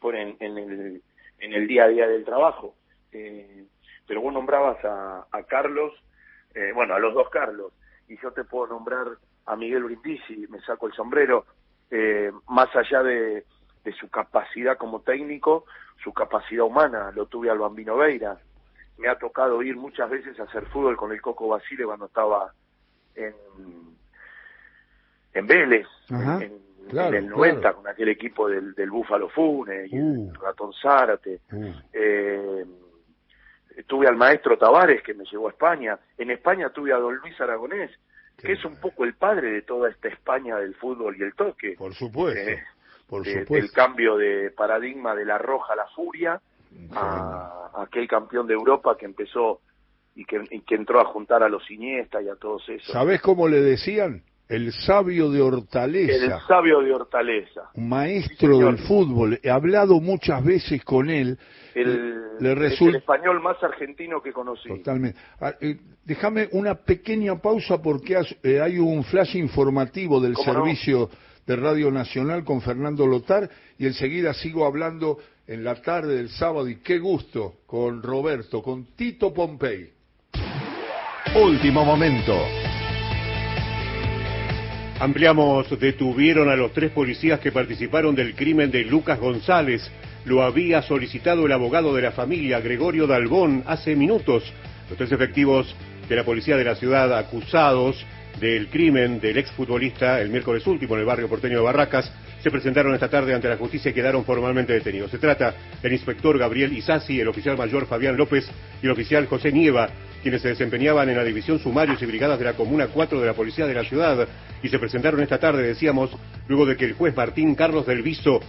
por 0.00 0.14
en, 0.14 0.36
en, 0.40 0.58
el, 0.58 1.02
en 1.38 1.52
el 1.52 1.66
día 1.66 1.84
a 1.84 1.88
día 1.88 2.06
del 2.06 2.24
trabajo. 2.24 2.74
Eh, 3.12 3.66
pero 4.06 4.22
vos 4.22 4.32
nombrabas 4.32 4.82
a, 4.84 5.42
Carlos, 5.48 5.92
eh, 6.54 6.72
bueno, 6.74 6.94
a 6.94 6.98
los 6.98 7.14
dos 7.14 7.28
Carlos, 7.28 7.72
y 8.08 8.18
yo 8.20 8.32
te 8.32 8.44
puedo 8.44 8.68
nombrar 8.68 9.06
a 9.46 9.54
Miguel 9.54 9.84
Brindisi, 9.84 10.46
me 10.48 10.60
saco 10.60 10.86
el 10.86 10.94
sombrero, 10.94 11.44
eh, 11.90 12.32
más 12.48 12.74
allá 12.74 13.02
de, 13.02 13.44
su 13.98 14.10
capacidad 14.10 14.76
como 14.76 15.00
técnico, 15.00 15.64
su 16.04 16.12
capacidad 16.12 16.66
humana, 16.66 17.10
lo 17.14 17.24
tuve 17.24 17.48
al 17.48 17.58
Bambino 17.58 17.96
Veira. 17.96 18.38
Me 18.98 19.08
ha 19.08 19.16
tocado 19.16 19.62
ir 19.62 19.76
muchas 19.76 20.10
veces 20.10 20.38
a 20.40 20.44
hacer 20.44 20.66
fútbol 20.66 20.96
con 20.96 21.12
el 21.12 21.20
Coco 21.20 21.48
Basile 21.48 21.84
cuando 21.84 22.06
estaba 22.06 22.52
en, 23.14 23.34
en 25.34 25.46
Vélez, 25.46 25.86
en, 26.10 27.14
el 27.14 27.28
90, 27.28 27.72
con 27.74 27.86
aquel 27.86 28.08
equipo 28.08 28.48
del, 28.48 28.74
del 28.74 28.90
Búfalo 28.90 29.28
Fune 29.28 29.86
y 29.86 29.96
el 29.96 30.18
uh. 30.18 30.32
Ratón 30.40 30.72
Zárate. 30.82 31.40
Uh. 31.52 31.72
Eh, 31.92 32.64
tuve 33.86 34.08
al 34.08 34.16
maestro 34.16 34.58
Tavares 34.58 35.02
que 35.02 35.14
me 35.14 35.24
llevó 35.24 35.48
a 35.48 35.50
España, 35.50 35.98
en 36.16 36.30
España 36.30 36.70
tuve 36.70 36.92
a 36.92 36.96
don 36.96 37.16
Luis 37.16 37.40
Aragonés, 37.40 37.90
que 38.36 38.52
es 38.52 38.64
un 38.64 38.76
poco 38.76 39.04
el 39.04 39.14
padre 39.14 39.50
de 39.50 39.62
toda 39.62 39.90
esta 39.90 40.08
España 40.08 40.56
del 40.56 40.74
fútbol 40.74 41.16
y 41.18 41.22
el 41.22 41.34
toque. 41.34 41.74
Por 41.76 41.94
supuesto. 41.94 42.50
Eh, 42.50 42.62
por 43.06 43.24
supuesto. 43.24 43.54
El 43.56 43.72
cambio 43.72 44.16
de 44.16 44.50
paradigma 44.50 45.14
de 45.14 45.24
la 45.24 45.38
roja 45.38 45.72
a 45.72 45.76
la 45.76 45.86
furia 45.88 46.40
a, 46.94 47.70
aquel 47.82 48.08
campeón 48.08 48.46
de 48.46 48.54
Europa 48.54 48.96
que 48.98 49.06
empezó 49.06 49.60
y 50.14 50.24
que, 50.24 50.42
y 50.50 50.60
que 50.62 50.74
entró 50.74 51.00
a 51.00 51.04
juntar 51.04 51.42
a 51.42 51.48
los 51.48 51.70
Iniesta 51.70 52.20
y 52.20 52.28
a 52.28 52.36
todos 52.36 52.68
esos. 52.68 52.92
¿Sabés 52.92 53.20
cómo 53.20 53.48
le 53.48 53.60
decían? 53.60 54.22
El 54.48 54.72
sabio 54.72 55.30
de 55.30 55.42
Hortaleza. 55.42 56.24
El 56.24 56.40
sabio 56.48 56.80
de 56.80 56.92
Hortaleza. 56.92 57.70
Maestro 57.76 58.58
del 58.58 58.78
fútbol. 58.78 59.38
He 59.42 59.50
hablado 59.50 60.00
muchas 60.00 60.42
veces 60.42 60.82
con 60.84 61.10
él. 61.10 61.38
El, 61.74 62.18
el 62.40 62.94
español 62.94 63.42
más 63.42 63.62
argentino 63.62 64.22
que 64.22 64.32
conocí. 64.32 64.68
Totalmente. 64.68 65.18
Ah, 65.38 65.52
eh, 65.60 65.76
déjame 66.04 66.48
una 66.52 66.74
pequeña 66.76 67.36
pausa 67.36 67.82
porque 67.82 68.18
eh, 68.42 68.60
hay 68.60 68.78
un 68.78 69.04
flash 69.04 69.36
informativo 69.36 70.18
del 70.18 70.34
servicio 70.36 71.10
de 71.46 71.56
Radio 71.56 71.90
Nacional 71.90 72.42
con 72.42 72.62
Fernando 72.62 73.06
Lotar 73.06 73.50
y 73.76 73.86
enseguida 73.86 74.32
sigo 74.32 74.64
hablando 74.64 75.18
en 75.48 75.64
la 75.64 75.76
tarde 75.76 76.16
del 76.16 76.28
sábado 76.28 76.68
y 76.68 76.76
qué 76.76 76.98
gusto 76.98 77.60
con 77.66 78.02
Roberto, 78.02 78.62
con 78.62 78.94
Tito 78.94 79.32
Pompey. 79.32 79.90
Último 81.42 81.86
momento. 81.86 82.36
Ampliamos, 85.00 85.80
detuvieron 85.80 86.50
a 86.50 86.56
los 86.56 86.72
tres 86.72 86.90
policías 86.90 87.40
que 87.40 87.50
participaron 87.50 88.14
del 88.14 88.34
crimen 88.34 88.70
de 88.70 88.84
Lucas 88.84 89.18
González. 89.18 89.90
Lo 90.26 90.42
había 90.42 90.82
solicitado 90.82 91.46
el 91.46 91.52
abogado 91.52 91.94
de 91.94 92.02
la 92.02 92.12
familia, 92.12 92.60
Gregorio 92.60 93.06
Dalbón, 93.06 93.64
hace 93.66 93.96
minutos. 93.96 94.44
Los 94.90 94.98
tres 94.98 95.12
efectivos 95.12 95.74
de 96.08 96.16
la 96.16 96.24
policía 96.24 96.56
de 96.56 96.64
la 96.64 96.74
ciudad 96.74 97.16
acusados 97.16 98.04
del 98.38 98.68
crimen 98.68 99.18
del 99.18 99.38
exfutbolista 99.38 100.20
el 100.20 100.28
miércoles 100.28 100.66
último 100.66 100.94
en 100.94 101.00
el 101.00 101.06
barrio 101.06 101.28
porteño 101.28 101.56
de 101.56 101.64
Barracas 101.64 102.12
se 102.42 102.50
presentaron 102.50 102.94
esta 102.94 103.08
tarde 103.08 103.34
ante 103.34 103.48
la 103.48 103.56
justicia 103.56 103.90
y 103.90 103.94
quedaron 103.94 104.24
formalmente 104.24 104.72
detenidos. 104.72 105.10
Se 105.10 105.18
trata 105.18 105.54
del 105.82 105.92
inspector 105.92 106.38
Gabriel 106.38 106.72
Isasi, 106.72 107.20
el 107.20 107.28
oficial 107.28 107.56
mayor 107.56 107.86
Fabián 107.86 108.16
López 108.16 108.48
y 108.82 108.86
el 108.86 108.92
oficial 108.92 109.26
José 109.26 109.52
Nieva, 109.52 109.88
quienes 110.22 110.42
se 110.42 110.48
desempeñaban 110.48 111.08
en 111.08 111.16
la 111.16 111.24
división 111.24 111.58
sumarios 111.58 112.00
y 112.02 112.06
brigadas 112.06 112.38
de 112.38 112.44
la 112.44 112.54
Comuna 112.54 112.88
4 112.88 113.20
de 113.20 113.26
la 113.26 113.34
Policía 113.34 113.66
de 113.66 113.74
la 113.74 113.84
Ciudad 113.84 114.28
y 114.62 114.68
se 114.68 114.78
presentaron 114.78 115.20
esta 115.20 115.38
tarde, 115.38 115.62
decíamos, 115.62 116.10
luego 116.48 116.66
de 116.66 116.76
que 116.76 116.84
el 116.84 116.94
juez 116.94 117.16
Martín 117.16 117.54
Carlos 117.54 117.86
del 117.86 118.02
Viso 118.02 118.40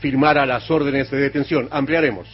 firmara 0.00 0.46
las 0.46 0.70
órdenes 0.70 1.10
de 1.10 1.18
detención. 1.18 1.68
Ampliaremos. 1.70 2.28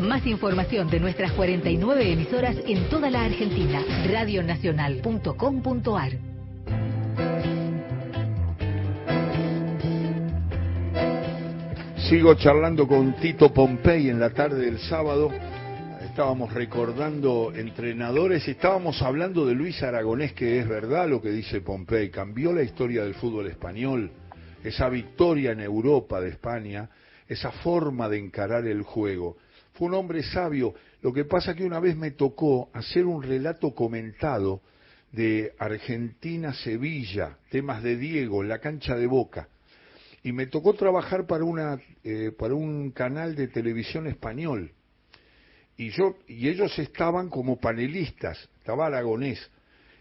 Más 0.00 0.24
información 0.26 0.88
de 0.90 1.00
nuestras 1.00 1.32
49 1.32 2.12
emisoras 2.12 2.56
en 2.66 2.88
toda 2.88 3.10
la 3.10 3.24
Argentina. 3.24 3.82
Radionacional.com.ar 4.08 6.37
Sigo 12.08 12.34
charlando 12.36 12.88
con 12.88 13.16
Tito 13.16 13.52
Pompey 13.52 14.08
en 14.08 14.18
la 14.18 14.30
tarde 14.30 14.64
del 14.64 14.78
sábado 14.78 15.30
estábamos 16.18 16.54
recordando 16.54 17.52
entrenadores, 17.54 18.48
estábamos 18.48 19.02
hablando 19.02 19.44
de 19.44 19.54
Luis 19.54 19.82
Aragonés, 19.82 20.32
que 20.32 20.58
es 20.58 20.66
verdad 20.66 21.06
lo 21.06 21.20
que 21.20 21.28
dice 21.28 21.60
Pompey, 21.60 22.10
cambió 22.10 22.52
la 22.54 22.62
historia 22.62 23.04
del 23.04 23.12
fútbol 23.12 23.46
español, 23.48 24.10
esa 24.64 24.88
victoria 24.88 25.52
en 25.52 25.60
Europa 25.60 26.18
de 26.18 26.30
España, 26.30 26.88
esa 27.28 27.50
forma 27.50 28.08
de 28.08 28.18
encarar 28.18 28.66
el 28.66 28.82
juego. 28.82 29.36
Fue 29.74 29.88
un 29.88 29.94
hombre 29.94 30.22
sabio. 30.22 30.74
Lo 31.02 31.12
que 31.12 31.26
pasa 31.26 31.54
que 31.54 31.66
una 31.66 31.78
vez 31.78 31.94
me 31.94 32.12
tocó 32.12 32.70
hacer 32.72 33.04
un 33.04 33.22
relato 33.22 33.74
comentado 33.74 34.62
de 35.12 35.52
Argentina-Sevilla, 35.58 37.36
temas 37.50 37.82
de 37.82 37.96
Diego, 37.96 38.42
la 38.42 38.60
cancha 38.60 38.96
de 38.96 39.06
Boca. 39.06 39.48
Y 40.22 40.32
me 40.32 40.46
tocó 40.46 40.74
trabajar 40.74 41.26
para, 41.26 41.44
una, 41.44 41.80
eh, 42.04 42.32
para 42.36 42.54
un 42.54 42.90
canal 42.90 43.34
de 43.34 43.48
televisión 43.48 44.06
español. 44.06 44.72
Y 45.76 45.90
yo 45.90 46.16
y 46.26 46.48
ellos 46.48 46.76
estaban 46.78 47.28
como 47.28 47.60
panelistas, 47.60 48.48
estaba 48.58 48.86
Aragonés, 48.86 49.48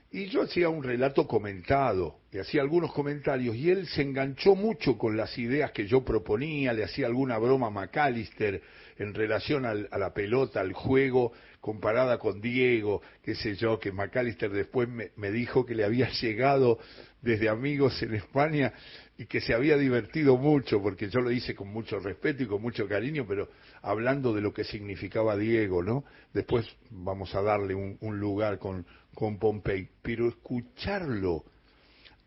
y 0.09 0.25
yo 0.27 0.43
hacía 0.43 0.69
un 0.69 0.83
relato 0.83 1.27
comentado, 1.27 2.19
y 2.31 2.39
hacía 2.39 2.62
algunos 2.62 2.93
comentarios 2.93 3.55
y 3.55 3.69
él 3.69 3.88
se 3.88 4.01
enganchó 4.01 4.55
mucho 4.55 4.97
con 4.97 5.17
las 5.17 5.38
ideas 5.38 5.71
que 5.71 5.86
yo 5.86 6.03
proponía, 6.03 6.74
le 6.74 6.86
hacía 6.86 7.07
alguna 7.07 7.38
broma 7.38 7.67
a 7.67 7.71
McAllister 7.71 8.62
en 8.97 9.13
relación 9.13 9.65
a 9.65 9.97
la 9.97 10.13
pelota, 10.13 10.62
al 10.62 10.74
juego, 10.74 11.33
comparada 11.62 12.17
con 12.17 12.41
Diego, 12.41 13.01
qué 13.21 13.36
sé 13.36 13.55
yo, 13.55 13.79
que 13.79 13.91
McAllister 13.91 14.50
después 14.50 14.88
me 14.89 15.31
dijo 15.31 15.65
que 15.65 15.75
le 15.75 15.83
había 15.83 16.09
llegado 16.21 16.79
desde 17.21 17.50
amigos 17.50 18.01
en 18.01 18.15
España 18.15 18.74
y 19.17 19.25
que 19.25 19.41
se 19.41 19.53
había 19.53 19.77
divertido 19.77 20.38
mucho, 20.38 20.81
porque 20.81 21.09
yo 21.09 21.19
lo 21.19 21.31
hice 21.31 21.55
con 21.55 21.69
mucho 21.69 22.00
respeto 22.00 22.43
y 22.43 22.47
con 22.47 22.62
mucho 22.62 22.88
cariño, 22.88 23.25
pero 23.27 23.50
hablando 23.81 24.31
de 24.33 24.41
lo 24.41 24.53
que 24.53 24.63
significaba 24.63 25.36
Diego, 25.36 25.81
¿no? 25.81 26.03
Después 26.33 26.67
vamos 26.91 27.33
a 27.33 27.41
darle 27.41 27.74
un, 27.74 28.19
lugar 28.19 28.59
con, 28.59 28.86
con 29.15 29.39
Pompey, 29.39 29.89
pero 30.03 30.27
escucharlo 30.27 31.45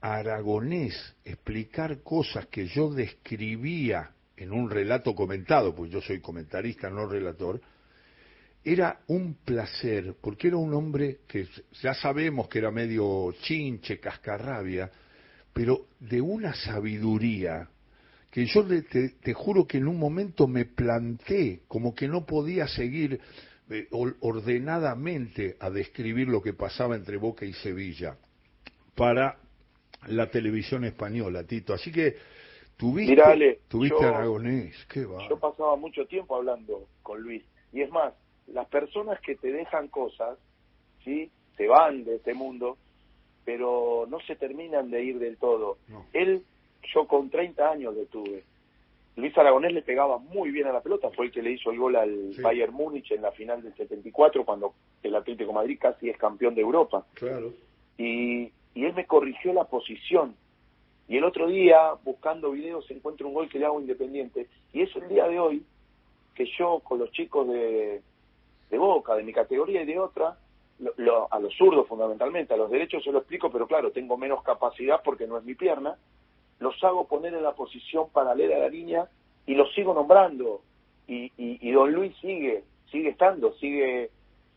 a 0.01 0.17
Aragonés 0.17 1.15
explicar 1.25 2.03
cosas 2.03 2.47
que 2.47 2.67
yo 2.67 2.91
describía 2.91 4.11
en 4.37 4.53
un 4.53 4.69
relato 4.69 5.15
comentado, 5.15 5.75
pues 5.75 5.93
yo 5.93 6.01
soy 6.01 6.21
comentarista, 6.21 6.91
no 6.91 7.07
relator, 7.07 7.61
era 8.65 9.01
un 9.07 9.35
placer, 9.45 10.17
porque 10.21 10.49
era 10.49 10.57
un 10.57 10.75
hombre 10.75 11.21
que 11.29 11.47
ya 11.83 11.95
sabemos 11.95 12.49
que 12.49 12.59
era 12.59 12.71
medio 12.71 13.33
chinche, 13.43 14.01
cascarrabia, 14.01 14.91
pero 15.53 15.87
de 15.99 16.21
una 16.21 16.55
sabiduría 16.55 17.69
que 18.31 18.47
yo 18.47 18.65
te, 18.65 19.35
juro 19.35 19.67
que 19.67 19.79
en 19.79 19.89
un 19.89 19.99
momento 19.99 20.47
me 20.47 20.65
planté 20.65 21.63
como 21.67 21.95
que 21.95 22.07
no 22.07 22.25
podía 22.25 22.69
seguir 22.69 23.21
eh, 23.69 23.89
ordenadamente 23.91 25.57
a 25.59 25.69
describir 25.69 26.29
lo 26.29 26.41
que 26.41 26.53
pasaba 26.53 26.95
entre 26.95 27.17
Boca 27.17 27.45
y 27.45 27.53
Sevilla 27.53 28.17
para 28.95 29.37
la 30.07 30.31
televisión 30.31 30.85
española, 30.85 31.45
Tito. 31.45 31.75
Así 31.75 31.91
que 31.91 32.17
tuviste, 32.77 33.61
tuviste 33.69 34.05
Aragonés, 34.05 34.87
qué 34.87 35.05
va. 35.05 35.29
Yo 35.29 35.39
pasaba 35.39 35.77
mucho 35.77 36.07
tiempo 36.07 36.37
hablando 36.37 36.87
con 37.03 37.21
Luis. 37.21 37.43
Y 37.73 37.83
es 37.83 37.91
más, 37.91 38.15
las 38.47 38.69
personas 38.69 39.21
que 39.21 39.37
te 39.37 39.53
dejan 39.53 39.89
cosas, 39.89 40.39
¿sí? 41.05 41.31
Se 41.57 41.67
van 41.67 42.05
de 42.05 42.17
este 42.17 42.35
mundo, 42.35 42.79
pero 43.53 44.07
no 44.09 44.21
se 44.21 44.37
terminan 44.37 44.93
de 44.93 45.03
ir 45.03 45.19
del 45.19 45.37
todo. 45.37 45.79
Él, 46.13 46.45
yo 46.95 47.09
con 47.09 47.31
30 47.31 47.69
años 47.69 47.97
le 47.97 48.07
tuve. 48.07 48.45
Luis 49.17 49.37
Aragonés 49.37 49.73
le 49.73 49.83
pegaba 49.83 50.19
muy 50.19 50.53
bien 50.53 50.69
a 50.69 50.73
la 50.73 50.81
pelota, 50.81 51.11
fue 51.11 51.27
el 51.27 51.33
que 51.33 51.43
le 51.43 51.51
hizo 51.51 51.73
el 51.73 51.79
gol 51.81 51.97
al 51.97 52.31
Bayern 52.41 52.73
Múnich 52.73 53.11
en 53.11 53.23
la 53.23 53.33
final 53.33 53.61
del 53.61 53.75
74, 53.75 54.45
cuando 54.45 54.75
el 55.03 55.17
Atlético 55.17 55.53
Madrid 55.53 55.79
casi 55.81 56.09
es 56.09 56.17
campeón 56.17 56.55
de 56.55 56.61
Europa. 56.61 57.05
Claro. 57.15 57.53
Y, 57.99 58.53
y 58.73 58.85
él 58.85 58.95
me 58.95 59.05
corrigió 59.07 59.53
la 59.53 59.65
posición. 59.65 60.37
Y 61.09 61.17
el 61.17 61.25
otro 61.25 61.49
día, 61.49 61.95
buscando 62.05 62.53
videos, 62.53 62.89
encuentro 62.89 63.27
un 63.27 63.35
gol 63.35 63.49
que 63.49 63.59
le 63.59 63.67
hago 63.67 63.81
independiente. 63.81 64.47
Y 64.73 64.83
es 64.83 64.95
el 64.95 65.09
día 65.09 65.27
de 65.27 65.41
hoy 65.41 65.65
que 66.37 66.47
yo, 66.57 66.79
con 66.85 67.01
los 67.01 67.11
chicos 67.11 67.49
de, 67.49 68.01
de 68.71 68.79
Boca, 68.79 69.17
de 69.17 69.25
mi 69.25 69.33
categoría 69.33 69.83
y 69.83 69.87
de 69.87 69.99
otra, 69.99 70.39
a 71.31 71.39
los 71.39 71.55
zurdos 71.57 71.87
fundamentalmente, 71.87 72.55
a 72.55 72.57
los 72.57 72.71
derechos 72.71 73.05
se 73.05 73.13
lo 73.13 73.19
explico, 73.19 73.51
pero 73.51 73.67
claro, 73.67 73.93
tengo 73.93 74.17
menos 74.17 74.43
capacidad 74.43 75.03
porque 75.05 75.27
no 75.27 75.37
es 75.37 75.45
mi 75.45 75.55
pierna, 75.55 75.97
los 76.59 76.83
hago 76.85 77.07
poner 77.07 77.35
en 77.35 77.43
la 77.43 77.55
posición 77.55 78.09
paralela 78.11 78.57
a 78.57 78.61
la 78.61 78.69
línea 78.69 79.09
y 79.47 79.55
los 79.55 79.73
sigo 79.75 79.95
nombrando. 79.95 80.63
Y, 81.07 81.33
y, 81.37 81.73
don 81.73 81.93
Luis 81.93 82.17
sigue, 82.21 82.63
sigue 82.93 83.09
estando, 83.09 83.53
sigue 83.55 84.11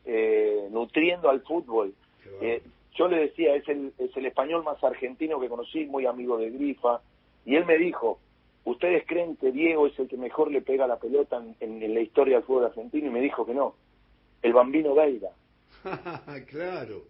eh, 0.05 0.67
nutriendo 0.69 1.29
al 1.29 1.41
fútbol. 1.41 1.95
Eh, 2.41 2.61
yo 2.93 3.07
le 3.07 3.21
decía, 3.21 3.55
es 3.55 3.67
el, 3.67 3.91
es 3.97 4.15
el 4.15 4.27
español 4.27 4.63
más 4.63 4.83
argentino 4.83 5.39
que 5.39 5.49
conocí, 5.49 5.85
muy 5.85 6.05
amigo 6.05 6.37
de 6.37 6.51
Grifa, 6.51 7.01
y 7.43 7.55
él 7.55 7.65
me 7.65 7.77
dijo, 7.79 8.19
¿ustedes 8.65 9.03
creen 9.07 9.35
que 9.37 9.51
Diego 9.51 9.87
es 9.87 9.97
el 9.97 10.07
que 10.07 10.17
mejor 10.17 10.51
le 10.51 10.61
pega 10.61 10.85
la 10.85 10.99
pelota 10.99 11.37
en, 11.59 11.81
en 11.81 11.93
la 11.93 12.01
historia 12.01 12.35
del 12.35 12.45
fútbol 12.45 12.65
argentino? 12.65 13.07
Y 13.07 13.11
me 13.11 13.21
dijo 13.21 13.47
que 13.47 13.55
no, 13.55 13.73
el 14.43 14.53
bambino 14.53 14.93
Gaira. 14.93 15.29
claro. 16.47 17.03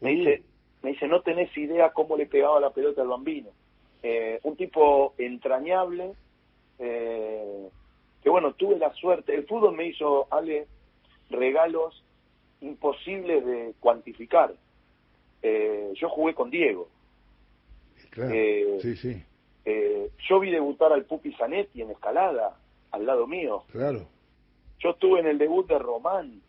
Me 0.00 0.10
dice, 0.10 0.42
me 0.82 0.90
dice, 0.90 1.08
no 1.08 1.22
tenés 1.22 1.56
idea 1.56 1.90
cómo 1.90 2.16
le 2.16 2.26
pegaba 2.26 2.60
la 2.60 2.70
pelota 2.70 3.02
al 3.02 3.08
bambino. 3.08 3.50
Eh, 4.02 4.38
un 4.44 4.56
tipo 4.56 5.14
entrañable, 5.18 6.12
eh, 6.78 7.68
que 8.22 8.30
bueno, 8.30 8.52
tuve 8.54 8.78
la 8.78 8.92
suerte, 8.94 9.34
el 9.34 9.46
fútbol 9.46 9.74
me 9.74 9.86
hizo, 9.86 10.28
Ale, 10.30 10.66
regalos 11.30 12.04
imposibles 12.60 13.44
de 13.44 13.74
cuantificar. 13.80 14.54
Eh, 15.42 15.92
yo 15.94 16.08
jugué 16.08 16.34
con 16.34 16.50
Diego. 16.50 16.88
Claro, 18.10 18.32
sí, 18.80 18.96
sí. 18.96 19.22
yo 20.28 20.40
vi 20.40 20.50
debutar 20.50 20.92
al 20.92 21.04
Pupi 21.04 21.32
Zanetti 21.34 21.82
en 21.82 21.90
escalada, 21.90 22.56
al 22.90 23.06
lado 23.06 23.26
mío. 23.26 23.64
Claro. 23.70 24.06
Yo 24.80 24.90
estuve 24.90 25.20
en 25.20 25.26
el 25.26 25.38
debut 25.38 25.68
de 25.68 25.78
Román, 25.78 26.40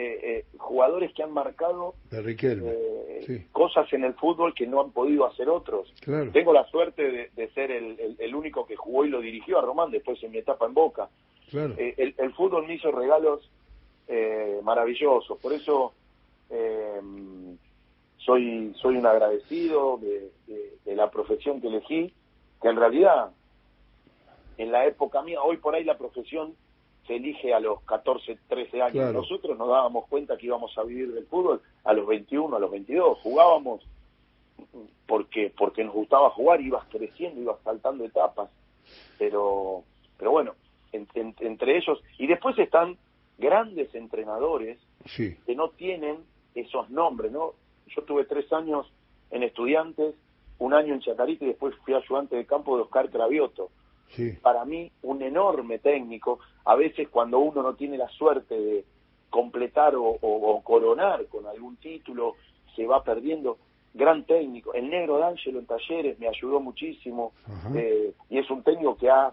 eh, 0.00 0.20
eh, 0.22 0.44
jugadores 0.58 1.12
que 1.12 1.24
han 1.24 1.32
marcado 1.32 1.96
eh, 2.12 3.46
cosas 3.50 3.92
en 3.92 4.04
el 4.04 4.14
fútbol 4.14 4.54
que 4.54 4.64
no 4.64 4.80
han 4.80 4.92
podido 4.92 5.26
hacer 5.26 5.48
otros. 5.48 5.92
Tengo 6.32 6.52
la 6.52 6.64
suerte 6.66 7.32
de, 7.34 7.48
ser 7.48 7.72
el, 7.72 8.32
único 8.32 8.64
que 8.64 8.76
jugó 8.76 9.04
y 9.04 9.08
lo 9.08 9.20
dirigió 9.20 9.58
a 9.58 9.62
Román 9.62 9.90
después 9.90 10.22
en 10.22 10.30
mi 10.30 10.38
etapa 10.38 10.66
en 10.66 10.74
Boca. 10.74 11.08
El, 11.52 12.32
fútbol 12.36 12.68
me 12.68 12.74
hizo 12.74 12.92
regalos 12.92 13.50
maravillosos, 14.62 15.36
por 15.40 15.52
eso 15.52 15.92
soy 18.18 18.72
soy 18.80 18.96
un 18.98 19.06
agradecido 19.06 19.98
de 19.98 20.94
la 20.94 21.10
profesión 21.10 21.60
que 21.60 21.66
elegí, 21.66 22.14
que 22.62 22.68
en 22.68 22.76
realidad 22.76 23.32
en 24.58 24.70
la 24.70 24.86
época 24.86 25.22
mía, 25.22 25.42
hoy 25.42 25.56
por 25.56 25.74
ahí 25.74 25.82
la 25.82 25.98
profesión 25.98 26.54
se 27.08 27.16
elige 27.16 27.52
a 27.54 27.58
los 27.58 27.80
14, 27.82 28.38
13 28.46 28.82
años. 28.82 29.12
Nosotros 29.12 29.58
nos 29.58 29.68
dábamos 29.68 30.06
cuenta 30.06 30.36
que 30.36 30.46
íbamos 30.46 30.76
a 30.76 30.84
vivir 30.84 31.12
del 31.12 31.26
fútbol 31.26 31.62
a 31.82 31.92
los 31.94 32.06
21, 32.06 32.54
a 32.54 32.60
los 32.60 32.70
22. 32.70 33.18
Jugábamos 33.22 33.82
porque 35.06 35.52
porque 35.56 35.82
nos 35.82 35.94
gustaba 35.94 36.30
jugar, 36.30 36.60
ibas 36.60 36.84
creciendo, 36.90 37.40
ibas 37.40 37.56
saltando 37.64 38.04
etapas. 38.04 38.50
Pero 39.18 39.82
pero 40.18 40.30
bueno, 40.32 40.54
entre 40.92 41.76
ellos 41.78 42.00
y 42.18 42.26
después 42.26 42.58
están 42.58 42.98
grandes 43.38 43.94
entrenadores 43.94 44.78
que 45.16 45.54
no 45.54 45.70
tienen 45.70 46.18
esos 46.54 46.90
nombres, 46.90 47.32
¿no? 47.32 47.54
Yo 47.86 48.02
tuve 48.02 48.26
tres 48.26 48.52
años 48.52 48.86
en 49.30 49.42
estudiantes, 49.42 50.14
un 50.58 50.74
año 50.74 50.92
en 50.92 51.00
Chacarita 51.00 51.44
y 51.44 51.48
después 51.48 51.74
fui 51.84 51.94
ayudante 51.94 52.36
de 52.36 52.44
campo 52.44 52.76
de 52.76 52.82
Oscar 52.82 53.08
Cravioto 53.08 53.70
para 54.42 54.64
mí 54.64 54.90
un 55.02 55.22
enorme 55.22 55.78
técnico. 55.78 56.38
A 56.64 56.74
veces 56.74 57.08
cuando 57.08 57.38
uno 57.38 57.62
no 57.62 57.74
tiene 57.74 57.96
la 57.96 58.08
suerte 58.08 58.58
de 58.58 58.84
completar 59.30 59.94
o, 59.96 60.60
coronar 60.64 61.26
con 61.26 61.46
algún 61.46 61.76
título, 61.76 62.34
se 62.74 62.86
va 62.86 63.02
perdiendo. 63.02 63.58
Gran 63.94 64.24
técnico. 64.24 64.74
El 64.74 64.90
negro 64.90 65.18
D'Angelo 65.18 65.58
en 65.58 65.66
talleres 65.66 66.18
me 66.18 66.28
ayudó 66.28 66.60
muchísimo 66.60 67.32
eh, 67.74 68.12
y 68.28 68.38
es 68.38 68.48
un 68.50 68.62
técnico 68.62 68.96
que 68.96 69.10
ha 69.10 69.32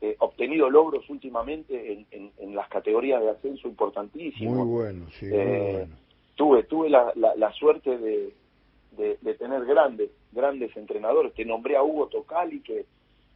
eh, 0.00 0.16
obtenido 0.18 0.68
logros 0.68 1.08
últimamente 1.08 2.04
en, 2.10 2.54
las 2.54 2.68
categorías 2.68 3.22
de 3.22 3.30
ascenso 3.30 3.68
importantísimos. 3.68 4.66
Muy 4.66 4.68
bueno, 4.68 5.06
sí, 5.10 5.26
muy 5.26 5.38
eh, 5.38 5.72
bueno. 5.72 5.96
Tuve, 6.34 6.64
tuve 6.64 6.90
la, 6.90 7.12
la, 7.14 7.52
suerte 7.52 7.96
de, 7.96 8.34
de, 8.96 9.34
tener 9.34 9.64
grandes, 9.64 10.10
grandes 10.32 10.76
entrenadores. 10.76 11.32
Te 11.34 11.44
nombré 11.44 11.76
a 11.76 11.82
Hugo 11.82 12.08
Tocali, 12.08 12.60
que 12.60 12.84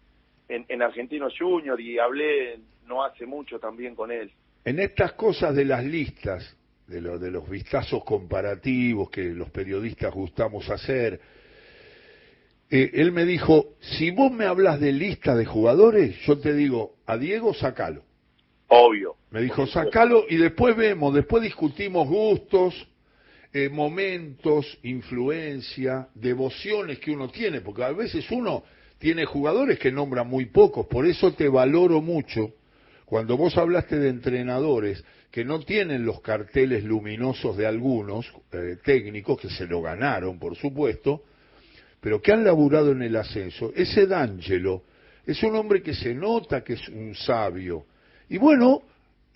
en, 0.48 0.64
en 0.68 0.82
Argentino 0.82 1.28
Junior 1.30 1.80
y 1.80 1.98
hablé 1.98 2.58
no 2.88 3.04
hace 3.04 3.26
mucho 3.26 3.60
también 3.60 3.94
con 3.94 4.10
él. 4.10 4.32
En 4.64 4.80
estas 4.80 5.12
cosas 5.12 5.54
de 5.54 5.64
las 5.64 5.84
listas, 5.84 6.56
de, 6.86 7.00
lo, 7.00 7.18
de 7.18 7.30
los 7.30 7.48
vistazos 7.48 8.04
comparativos 8.04 9.08
que 9.10 9.22
los 9.22 9.50
periodistas 9.50 10.12
gustamos 10.12 10.68
hacer, 10.68 11.20
eh, 12.74 12.90
él 12.94 13.12
me 13.12 13.26
dijo, 13.26 13.74
si 13.80 14.10
vos 14.10 14.32
me 14.32 14.46
hablas 14.46 14.80
de 14.80 14.92
lista 14.92 15.36
de 15.36 15.44
jugadores, 15.44 16.16
yo 16.24 16.38
te 16.38 16.54
digo, 16.54 16.94
a 17.04 17.18
Diego 17.18 17.52
sacalo. 17.52 18.02
Obvio. 18.68 19.16
Me 19.30 19.42
dijo, 19.42 19.66
sacalo 19.66 20.24
y 20.26 20.38
después 20.38 20.74
vemos, 20.74 21.12
después 21.12 21.42
discutimos 21.42 22.08
gustos, 22.08 22.74
eh, 23.52 23.68
momentos, 23.68 24.78
influencia, 24.84 26.08
devociones 26.14 26.98
que 26.98 27.10
uno 27.10 27.28
tiene, 27.28 27.60
porque 27.60 27.84
a 27.84 27.92
veces 27.92 28.24
uno 28.30 28.64
tiene 28.96 29.26
jugadores 29.26 29.78
que 29.78 29.92
nombra 29.92 30.24
muy 30.24 30.46
pocos, 30.46 30.86
por 30.86 31.04
eso 31.04 31.34
te 31.34 31.50
valoro 31.50 32.00
mucho 32.00 32.54
cuando 33.04 33.36
vos 33.36 33.58
hablaste 33.58 33.98
de 33.98 34.08
entrenadores 34.08 35.04
que 35.30 35.44
no 35.44 35.60
tienen 35.60 36.06
los 36.06 36.22
carteles 36.22 36.84
luminosos 36.84 37.54
de 37.58 37.66
algunos 37.66 38.32
eh, 38.50 38.78
técnicos, 38.82 39.38
que 39.38 39.50
se 39.50 39.66
lo 39.66 39.82
ganaron, 39.82 40.38
por 40.38 40.56
supuesto, 40.56 41.24
pero 42.02 42.20
que 42.20 42.32
han 42.32 42.42
laburado 42.42 42.90
en 42.90 43.02
el 43.02 43.14
ascenso, 43.14 43.72
ese 43.76 44.08
D'Angelo 44.08 44.82
es 45.24 45.40
un 45.44 45.54
hombre 45.54 45.80
que 45.80 45.94
se 45.94 46.12
nota 46.12 46.64
que 46.64 46.72
es 46.72 46.88
un 46.88 47.14
sabio. 47.14 47.86
Y 48.28 48.38
bueno, 48.38 48.82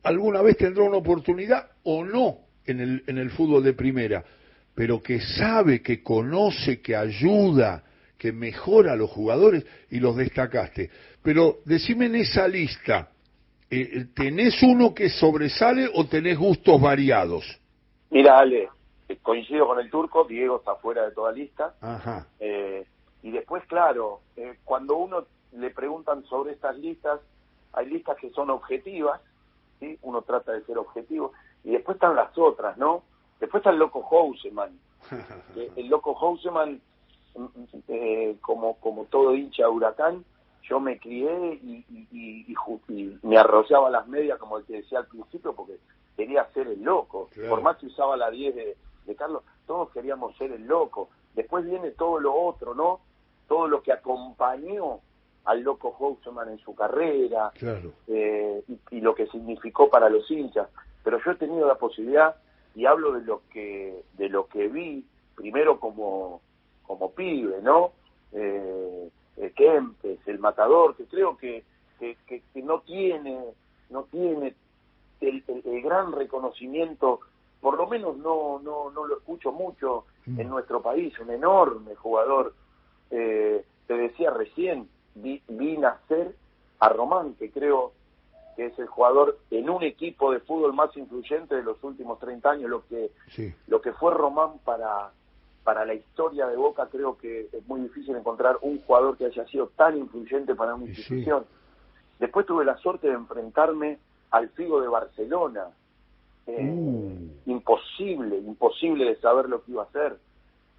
alguna 0.02 0.42
vez 0.42 0.56
tendrá 0.56 0.82
una 0.82 0.96
oportunidad 0.96 1.70
o 1.84 2.04
no 2.04 2.38
en 2.66 2.80
el, 2.80 3.04
en 3.06 3.18
el 3.18 3.30
fútbol 3.30 3.62
de 3.62 3.72
primera, 3.72 4.24
pero 4.74 5.00
que 5.00 5.20
sabe, 5.20 5.80
que 5.80 6.02
conoce, 6.02 6.80
que 6.80 6.96
ayuda, 6.96 7.84
que 8.18 8.32
mejora 8.32 8.94
a 8.94 8.96
los 8.96 9.10
jugadores 9.10 9.64
y 9.88 10.00
los 10.00 10.16
destacaste. 10.16 10.90
Pero 11.22 11.58
decime 11.64 12.06
en 12.06 12.16
esa 12.16 12.48
lista, 12.48 13.10
eh, 13.70 14.06
¿tenés 14.12 14.60
uno 14.64 14.92
que 14.92 15.08
sobresale 15.08 15.88
o 15.94 16.06
tenés 16.06 16.36
gustos 16.36 16.80
variados? 16.80 17.44
Mira, 18.10 18.40
Ale, 18.40 18.68
coincido 19.22 19.66
con 19.66 19.78
el 19.78 19.90
turco, 19.90 20.24
Diego 20.24 20.56
está 20.56 20.74
fuera 20.76 21.04
de 21.04 21.12
toda 21.12 21.32
lista. 21.32 21.74
Ajá. 21.80 22.26
Eh, 22.40 22.86
y 23.22 23.30
después, 23.30 23.64
claro, 23.66 24.20
eh, 24.36 24.58
cuando 24.64 24.96
uno 24.96 25.26
le 25.52 25.70
preguntan 25.70 26.24
sobre 26.24 26.52
estas 26.52 26.76
listas, 26.76 27.20
hay 27.72 27.86
listas 27.86 28.16
que 28.18 28.30
son 28.30 28.50
objetivas, 28.50 29.20
¿sí? 29.80 29.98
uno 30.02 30.22
trata 30.22 30.52
de 30.52 30.64
ser 30.64 30.78
objetivo, 30.78 31.32
y 31.64 31.72
después 31.72 31.96
están 31.96 32.16
las 32.16 32.36
otras, 32.38 32.76
¿no? 32.78 33.02
Después 33.40 33.60
está 33.60 33.70
el 33.70 33.78
loco 33.78 34.02
Houseman. 34.02 34.78
el 35.76 35.88
loco 35.88 36.14
Houseman, 36.14 36.80
mm, 37.34 37.46
eh, 37.88 38.36
como, 38.40 38.76
como 38.76 39.04
todo 39.04 39.34
hincha 39.34 39.68
huracán, 39.68 40.24
yo 40.62 40.80
me 40.80 40.98
crié 40.98 41.60
y, 41.62 41.84
y, 42.12 42.54
y, 42.88 43.18
me 43.22 43.38
arrollaba 43.38 43.88
las 43.88 44.06
medias, 44.08 44.38
como 44.38 44.58
el 44.58 44.64
que 44.64 44.74
decía 44.74 44.98
al 44.98 45.06
principio, 45.06 45.54
porque 45.54 45.78
quería 46.16 46.44
ser 46.52 46.66
el 46.66 46.82
loco. 46.82 47.28
Por 47.48 47.62
más 47.62 47.76
que 47.76 47.86
usaba 47.86 48.16
la 48.16 48.30
10 48.30 48.54
de, 48.54 48.76
de 49.06 49.14
Carlos, 49.14 49.42
todos 49.66 49.90
queríamos 49.90 50.36
ser 50.36 50.52
el 50.52 50.66
loco. 50.66 51.08
Después 51.34 51.64
viene 51.64 51.90
todo 51.92 52.18
lo 52.18 52.34
otro, 52.34 52.74
¿no? 52.74 53.00
Todo 53.48 53.68
lo 53.68 53.82
que 53.82 53.92
acompañó 53.92 55.00
al 55.46 55.62
loco 55.62 55.92
Houseman 55.92 56.50
en 56.50 56.58
su 56.58 56.74
carrera 56.74 57.52
eh, 58.08 58.62
y, 58.90 59.00
lo 59.00 59.14
que 59.14 59.26
significó 59.28 59.88
para 59.88 60.10
los 60.10 60.30
hinchas 60.30 60.68
pero 61.02 61.20
yo 61.24 61.30
he 61.30 61.36
tenido 61.36 61.66
la 61.66 61.76
posibilidad 61.76 62.36
y 62.74 62.84
hablo 62.84 63.12
de 63.12 63.24
lo 63.24 63.42
que 63.50 64.02
de 64.14 64.28
lo 64.28 64.48
que 64.48 64.68
vi 64.68 65.06
primero 65.36 65.78
como 65.78 66.40
como 66.82 67.12
pibe 67.12 67.62
no 67.62 67.92
eh, 68.32 69.08
eh 69.36 69.52
Kempes 69.54 70.18
el 70.26 70.40
matador 70.40 70.96
que 70.96 71.04
creo 71.04 71.36
que 71.36 71.64
que, 72.00 72.16
que, 72.26 72.42
no 72.62 72.80
tiene 72.80 73.38
no 73.88 74.02
tiene 74.10 74.54
el, 75.20 75.44
el, 75.46 75.80
gran 75.80 76.12
reconocimiento 76.12 77.20
por 77.66 77.76
lo 77.78 77.88
menos 77.88 78.16
no 78.18 78.60
no 78.62 78.92
no 78.92 79.04
lo 79.06 79.16
escucho 79.16 79.50
mucho 79.50 80.04
mm. 80.24 80.38
en 80.38 80.48
nuestro 80.48 80.80
país 80.80 81.18
un 81.18 81.30
enorme 81.30 81.96
jugador 81.96 82.54
eh, 83.10 83.64
te 83.88 83.94
decía 83.94 84.30
recién 84.30 84.88
vi, 85.16 85.42
vi 85.48 85.76
nacer 85.76 86.36
a 86.78 86.88
Román 86.90 87.34
que 87.34 87.50
creo 87.50 87.90
que 88.54 88.66
es 88.66 88.78
el 88.78 88.86
jugador 88.86 89.40
en 89.50 89.68
un 89.68 89.82
equipo 89.82 90.30
de 90.30 90.38
fútbol 90.38 90.74
más 90.74 90.96
influyente 90.96 91.56
de 91.56 91.64
los 91.64 91.82
últimos 91.82 92.20
30 92.20 92.50
años, 92.52 92.70
lo 92.70 92.86
que, 92.86 93.10
lo 93.66 93.82
que 93.82 93.92
fue 93.94 94.14
Román 94.14 94.60
para, 94.64 95.10
para 95.64 95.84
la 95.84 95.94
historia 95.94 96.46
de 96.46 96.56
Boca, 96.56 96.88
creo 96.88 97.18
que 97.18 97.48
es 97.52 97.66
muy 97.66 97.80
difícil 97.80 98.14
encontrar 98.14 98.58
un 98.62 98.80
jugador 98.82 99.18
que 99.18 99.26
haya 99.26 99.44
sido 99.48 99.72
tan 99.76 99.98
influyente 99.98 100.54
para 100.54 100.76
una 100.76 100.86
institución. 100.86 101.44
Después 102.20 102.46
tuve 102.46 102.64
la 102.64 102.78
suerte 102.78 103.08
de 103.08 103.14
enfrentarme 103.14 103.98
al 104.30 104.50
Figo 104.50 104.80
de 104.80 104.88
Barcelona. 104.88 105.66
Eh. 106.46 107.30
Imposible, 107.46 108.38
imposible 108.38 109.04
de 109.04 109.16
saber 109.16 109.48
lo 109.48 109.62
que 109.64 109.72
iba 109.72 109.82
a 109.82 109.86
hacer. 109.86 110.16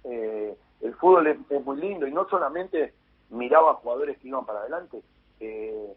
Eh, 0.04 0.54
el 0.80 0.94
fútbol 0.94 1.26
es, 1.26 1.38
es, 1.50 1.64
muy 1.64 1.76
lindo 1.80 2.06
y 2.06 2.12
no 2.12 2.28
solamente 2.28 2.94
miraba 3.30 3.74
jugadores 3.74 4.18
que 4.18 4.28
iban 4.28 4.46
para 4.46 4.60
adelante, 4.60 5.02
eh, 5.40 5.94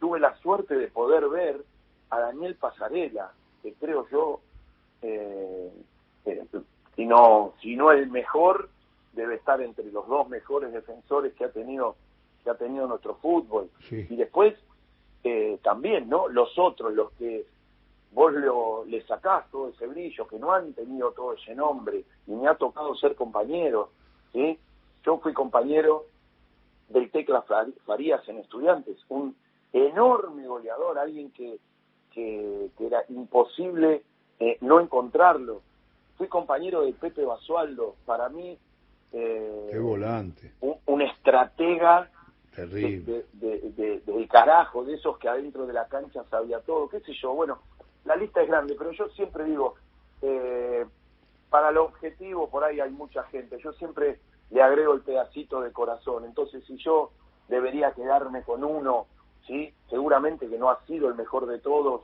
tuve 0.00 0.18
la 0.18 0.36
suerte 0.38 0.76
de 0.76 0.88
poder 0.88 1.28
ver 1.28 1.64
a 2.10 2.18
Daniel 2.18 2.56
Pasarela, 2.56 3.32
que 3.62 3.72
creo 3.74 4.08
yo, 4.10 4.40
eh, 5.02 5.70
eh, 6.26 6.44
si, 6.96 7.06
no, 7.06 7.54
si 7.60 7.76
no 7.76 7.92
el 7.92 8.10
mejor, 8.10 8.68
debe 9.12 9.36
estar 9.36 9.60
entre 9.60 9.84
los 9.92 10.06
dos 10.08 10.28
mejores 10.28 10.72
defensores 10.72 11.34
que 11.34 11.44
ha 11.44 11.50
tenido 11.50 11.96
que 12.42 12.50
ha 12.50 12.54
tenido 12.54 12.88
nuestro 12.88 13.14
fútbol. 13.16 13.70
Y 13.88 14.16
después 14.16 14.54
eh, 15.22 15.58
también, 15.62 16.08
¿no? 16.08 16.26
Los 16.26 16.58
otros, 16.58 16.92
los 16.92 17.12
que 17.12 17.46
vos 18.12 18.32
lo, 18.32 18.84
le 18.84 19.02
sacás 19.06 19.50
todo 19.50 19.70
ese 19.70 19.86
brillo, 19.86 20.26
que 20.26 20.38
no 20.38 20.52
han 20.52 20.72
tenido 20.74 21.12
todo 21.12 21.34
ese 21.34 21.54
nombre, 21.54 22.04
y 22.26 22.32
me 22.32 22.48
ha 22.48 22.54
tocado 22.54 22.94
ser 22.94 23.14
compañero, 23.14 23.90
¿sí? 24.32 24.58
Yo 25.04 25.18
fui 25.18 25.32
compañero 25.32 26.04
del 26.88 27.10
Tecla 27.10 27.42
Farías 27.86 28.28
en 28.28 28.38
Estudiantes, 28.38 28.98
un 29.08 29.34
enorme 29.72 30.46
goleador, 30.46 30.98
alguien 30.98 31.30
que, 31.32 31.58
que, 32.12 32.70
era 32.78 33.04
imposible 33.08 34.02
eh, 34.38 34.58
no 34.60 34.80
encontrarlo. 34.80 35.62
Fui 36.18 36.28
compañero 36.28 36.82
de 36.82 36.92
Pepe 36.92 37.24
Basualdo, 37.24 37.96
para 38.04 38.28
mí... 38.28 38.58
Eh, 39.12 39.68
Qué 39.70 39.78
volante. 39.78 40.52
Un, 40.86 41.02
estratega 41.02 42.10
Terrible. 42.54 43.24
De, 43.32 44.02
de, 44.04 44.28
carajo, 44.28 44.84
de 44.84 44.94
esos 44.94 45.18
que 45.18 45.28
adentro 45.28 45.66
de 45.66 45.72
la 45.72 45.86
cancha 45.86 46.22
sabía 46.30 46.60
todo, 46.60 46.88
qué 46.88 47.00
sé 47.00 47.12
yo, 47.14 47.34
bueno, 47.34 47.60
la 48.04 48.16
lista 48.16 48.42
es 48.42 48.48
grande, 48.48 48.74
pero 48.76 48.92
yo 48.92 49.08
siempre 49.10 49.44
digo, 49.44 49.74
eh, 50.22 50.84
para 51.50 51.70
el 51.70 51.78
objetivo 51.78 52.48
por 52.48 52.64
ahí 52.64 52.80
hay 52.80 52.90
mucha 52.90 53.22
gente, 53.24 53.58
yo 53.62 53.72
siempre 53.74 54.20
le 54.50 54.62
agrego 54.62 54.94
el 54.94 55.02
pedacito 55.02 55.60
de 55.60 55.72
corazón, 55.72 56.24
entonces 56.24 56.64
si 56.66 56.76
yo 56.76 57.10
debería 57.48 57.92
quedarme 57.92 58.42
con 58.42 58.64
uno 58.64 59.06
¿sí? 59.46 59.72
Seguramente 59.88 60.48
que 60.48 60.58
no 60.58 60.70
ha 60.70 60.84
sido 60.86 61.08
el 61.08 61.14
mejor 61.14 61.46
de 61.46 61.58
todos, 61.58 62.02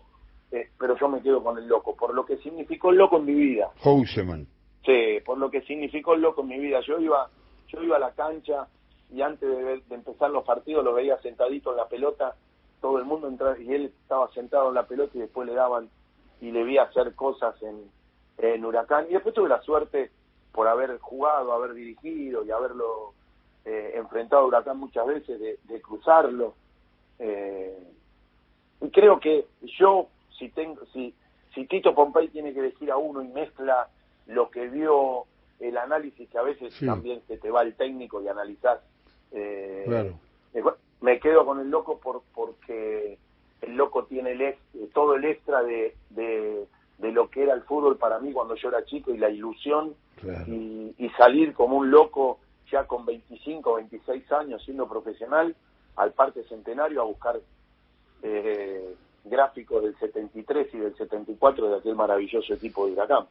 eh, 0.51 0.69
pero 0.79 0.97
yo 0.99 1.09
me 1.09 1.23
quedo 1.23 1.43
con 1.43 1.59
el 1.59 1.67
loco, 1.67 1.97
por 1.97 2.15
lo 2.15 2.25
que 2.25 2.39
significó 2.39 2.91
el 2.91 2.99
loco 2.99 3.19
en 3.19 3.25
mi 3.27 3.35
vida. 3.35 3.71
Houseman. 3.83 4.47
Sí, 4.85 5.21
por 5.25 5.39
lo 5.39 5.51
que 5.51 5.63
significó 5.63 6.15
el 6.15 6.23
loco 6.23 6.43
en 6.43 6.49
mi 6.49 6.59
vida. 6.59 6.81
Yo 6.81 6.99
iba, 6.99 7.29
yo 7.69 7.83
iba 7.83 7.97
a 7.97 8.01
la 8.01 8.13
cancha 8.13 8.67
y 9.11 9.23
antes 9.23 9.49
de, 9.49 9.83
empezar 9.95 10.31
los 10.31 10.45
partidos 10.45 10.85
lo 10.85 10.95
veía 10.95 11.21
sentadito 11.21 11.71
en 11.71 11.77
la 11.77 11.89
pelota, 11.89 12.35
todo 12.81 12.99
el 12.99 13.05
mundo 13.05 13.29
entraba 13.29 13.59
y 13.59 13.73
él 13.73 13.93
estaba 14.03 14.31
sentado 14.33 14.69
en 14.69 14.75
la 14.75 14.87
pelota 14.87 15.17
y 15.17 15.21
después 15.21 15.47
le 15.47 15.55
daban 15.55 15.89
y 16.41 16.51
le 16.51 16.65
vi 16.65 16.79
hacer 16.79 17.15
cosas 17.15 17.61
en, 17.63 17.91
en 18.39 18.65
Huracán. 18.65 19.07
Y 19.09 19.15
después 19.15 19.35
tuve 19.35 19.49
la 19.49 19.61
suerte 19.63 20.11
por 20.53 20.69
haber 20.69 20.99
jugado, 20.99 21.53
haber 21.53 21.75
dirigido 21.75 22.45
y 22.45 22.51
haberlo 22.51 23.13
eh, 23.65 23.93
enfrentado 23.97 24.43
a 24.43 24.47
Huracán 24.47 24.79
muchas 24.79 25.07
veces, 25.07 25.41
de, 25.41 25.81
cruzarlo. 25.81 26.55
Eh, 27.19 27.79
y 28.81 28.91
creo 28.91 29.19
que 29.19 29.47
yo, 29.79 30.09
si 30.39 30.49
tengo, 30.51 30.85
si, 30.93 31.15
si 31.55 31.67
Tito 31.67 31.95
Pompey 31.95 32.29
tiene 32.29 32.55
que 32.55 32.63
decir 32.63 32.91
a 32.91 32.97
uno 32.97 33.23
y 33.23 33.29
mezcla 33.29 33.89
lo 34.27 34.51
que 34.51 34.69
vio 34.69 35.25
el 35.59 35.77
análisis, 35.77 36.29
que 36.29 36.39
a 36.39 36.43
veces 36.43 36.75
también 36.85 37.21
se 37.27 37.39
te 37.39 37.51
va 37.51 37.63
el 37.63 37.75
técnico 37.75 38.23
y 38.23 38.29
analizar 38.29 38.81
eh, 39.33 40.13
me 41.01 41.21
quedo 41.21 41.45
con 41.45 41.61
el 41.61 41.71
loco 41.71 41.99
por, 41.99 42.23
porque 42.35 43.19
el 43.63 43.77
loco 43.77 44.05
tiene 44.05 44.33
el, 44.33 44.57
todo 44.93 45.15
el 45.15 45.25
extra 45.25 45.63
de, 45.63 45.95
de, 46.11 46.67
lo 47.13 47.31
que 47.31 47.43
era 47.43 47.55
el 47.55 47.63
fútbol 47.63 47.97
para 47.97 48.19
mí 48.19 48.33
cuando 48.33 48.55
yo 48.55 48.69
era 48.69 48.85
chico 48.85 49.13
y 49.13 49.19
la 49.19 49.31
ilusión 49.31 49.95
y, 50.47 50.95
y, 50.99 51.09
salir 51.17 51.55
como 51.55 51.77
un 51.77 51.91
loco 51.91 52.39
ya 52.71 52.85
con 52.85 53.07
25, 53.07 53.75
26 53.77 54.33
años 54.33 54.63
siendo 54.65 54.89
profesional 54.89 55.55
al 55.97 56.13
Parque 56.13 56.43
Centenario 56.49 57.01
a 57.01 57.05
buscar 57.05 57.41
eh, 58.23 58.95
gráficos 59.25 59.83
del 59.83 59.97
73 59.99 60.75
y 60.75 60.79
del 60.79 60.97
74 60.97 61.71
de 61.71 61.77
aquel 61.79 61.95
maravilloso 61.95 62.55
equipo 62.55 62.87
de 62.87 62.93
Huracán. 62.93 63.27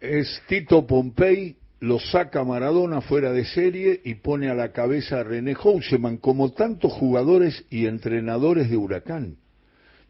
Es 0.00 0.42
Tito 0.48 0.86
Pompey, 0.86 1.56
lo 1.82 1.98
saca 1.98 2.44
Maradona 2.44 3.00
fuera 3.00 3.32
de 3.32 3.44
serie 3.44 4.00
y 4.04 4.14
pone 4.14 4.48
a 4.48 4.54
la 4.54 4.70
cabeza 4.70 5.18
a 5.18 5.24
René 5.24 5.56
Houseman, 5.56 6.18
como 6.18 6.52
tantos 6.52 6.92
jugadores 6.92 7.64
y 7.70 7.86
entrenadores 7.86 8.70
de 8.70 8.76
Huracán. 8.76 9.38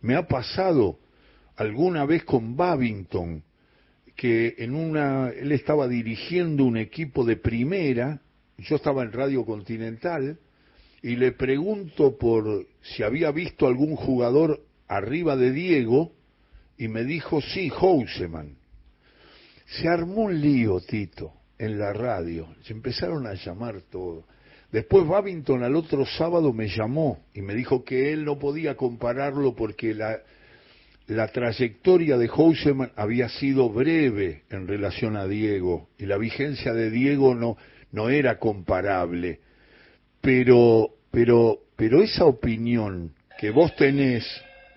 Me 0.03 0.15
ha 0.15 0.29
pasado 0.29 0.99
alguna 1.57 2.05
vez 2.05 2.25
con 2.25 2.59
Babington, 2.59 3.43
que 4.17 4.55
en 4.59 4.75
una, 4.75 5.31
él 5.31 5.51
estaba 5.51 5.89
dirigiendo 5.89 6.67
un 6.67 6.77
equipo 6.77 7.25
de 7.25 7.37
primera, 7.37 8.21
yo 8.59 8.77
estaba 8.77 9.03
en 9.03 9.13
Radio 9.13 9.47
Continental, 9.47 10.39
y 11.01 11.17
le 11.17 11.33
pregunto 11.33 12.19
por 12.19 12.67
si 12.83 13.03
había 13.03 13.31
visto 13.31 13.67
algún 13.67 13.97
jugador 13.97 14.63
arriba 14.89 15.37
de 15.37 15.53
Diego, 15.53 16.13
y 16.77 16.89
me 16.89 17.05
dijo 17.05 17.41
sí, 17.41 17.71
Houseman. 17.71 18.59
Se 19.65 19.89
armó 19.89 20.25
un 20.25 20.39
lío, 20.39 20.79
Tito, 20.83 21.33
en 21.59 21.79
la 21.79 21.93
radio. 21.93 22.49
Se 22.63 22.73
empezaron 22.73 23.27
a 23.27 23.35
llamar 23.35 23.83
todo. 23.91 24.25
Después 24.71 25.07
Babington 25.07 25.63
al 25.63 25.77
otro 25.77 26.07
sábado 26.07 26.53
me 26.53 26.69
llamó 26.69 27.25
y 27.35 27.43
me 27.43 27.55
dijo 27.55 27.85
que 27.85 28.13
él 28.13 28.25
no 28.25 28.39
podía 28.39 28.75
compararlo 28.75 29.55
porque 29.55 29.95
la, 29.95 30.21
la 31.09 31.29
trayectoria 31.29 32.17
de 32.17 32.29
Houseman 32.29 32.91
había 32.97 33.29
sido 33.29 33.69
breve 33.69 34.45
en 34.51 34.67
relación 34.67 35.17
a 35.17 35.27
Diego 35.27 35.89
y 35.99 36.07
la 36.07 36.17
vigencia 36.17 36.73
de 36.73 36.91
Diego 36.91 37.35
no, 37.35 37.59
no 37.93 38.09
era 38.09 38.39
comparable. 38.39 39.41
Pero, 40.23 40.89
pero, 41.11 41.59
pero 41.77 42.03
esa 42.03 42.25
opinión 42.25 43.13
que 43.39 43.51
vos 43.51 43.77
tenés, 43.77 44.25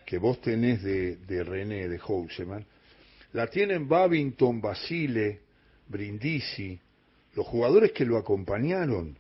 que 0.06 0.18
vos 0.18 0.42
tenés 0.42 0.84
de, 0.84 1.18
de 1.18 1.44
René, 1.44 1.88
de 1.88 2.00
Houseman, 2.00 2.66
la 3.32 3.48
tienen 3.48 3.88
Babington, 3.88 4.60
Basile, 4.60 5.40
Brindisi, 5.88 6.80
los 7.36 7.46
jugadores 7.46 7.92
que 7.92 8.06
lo 8.06 8.18
acompañaron, 8.18 9.18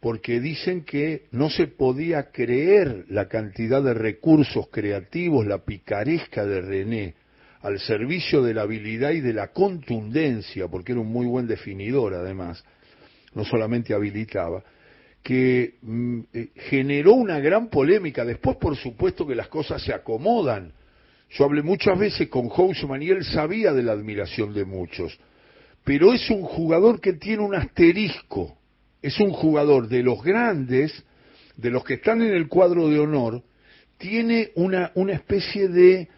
porque 0.00 0.40
dicen 0.40 0.84
que 0.84 1.24
no 1.32 1.50
se 1.50 1.66
podía 1.66 2.30
creer 2.30 3.06
la 3.08 3.28
cantidad 3.28 3.82
de 3.82 3.94
recursos 3.94 4.68
creativos, 4.70 5.46
la 5.46 5.64
picaresca 5.64 6.44
de 6.44 6.60
René, 6.60 7.14
al 7.62 7.80
servicio 7.80 8.42
de 8.42 8.54
la 8.54 8.62
habilidad 8.62 9.10
y 9.10 9.20
de 9.20 9.32
la 9.32 9.48
contundencia, 9.48 10.68
porque 10.68 10.92
era 10.92 11.00
un 11.00 11.10
muy 11.10 11.26
buen 11.26 11.46
definidor 11.46 12.14
además, 12.14 12.62
no 13.34 13.44
solamente 13.44 13.94
habilitaba, 13.94 14.62
que 15.22 15.74
mm, 15.82 16.20
eh, 16.32 16.48
generó 16.54 17.14
una 17.14 17.40
gran 17.40 17.68
polémica. 17.68 18.24
Después, 18.24 18.56
por 18.58 18.76
supuesto, 18.76 19.26
que 19.26 19.34
las 19.34 19.48
cosas 19.48 19.82
se 19.82 19.92
acomodan. 19.92 20.72
Yo 21.30 21.44
hablé 21.44 21.62
muchas 21.62 21.98
veces 21.98 22.28
con 22.28 22.48
Houseman 22.48 23.02
y 23.02 23.08
él 23.08 23.24
sabía 23.24 23.72
de 23.72 23.82
la 23.82 23.90
admiración 23.92 24.54
de 24.54 24.64
muchos, 24.64 25.18
pero 25.86 26.12
es 26.12 26.28
un 26.30 26.42
jugador 26.42 27.00
que 27.00 27.12
tiene 27.12 27.44
un 27.44 27.54
asterisco, 27.54 28.58
es 29.00 29.20
un 29.20 29.30
jugador 29.30 29.86
de 29.86 30.02
los 30.02 30.20
grandes, 30.20 31.04
de 31.56 31.70
los 31.70 31.84
que 31.84 31.94
están 31.94 32.22
en 32.22 32.34
el 32.34 32.48
cuadro 32.48 32.88
de 32.88 32.98
honor, 32.98 33.44
tiene 33.96 34.50
una, 34.56 34.90
una 34.96 35.12
especie 35.12 35.68
de 35.68 36.08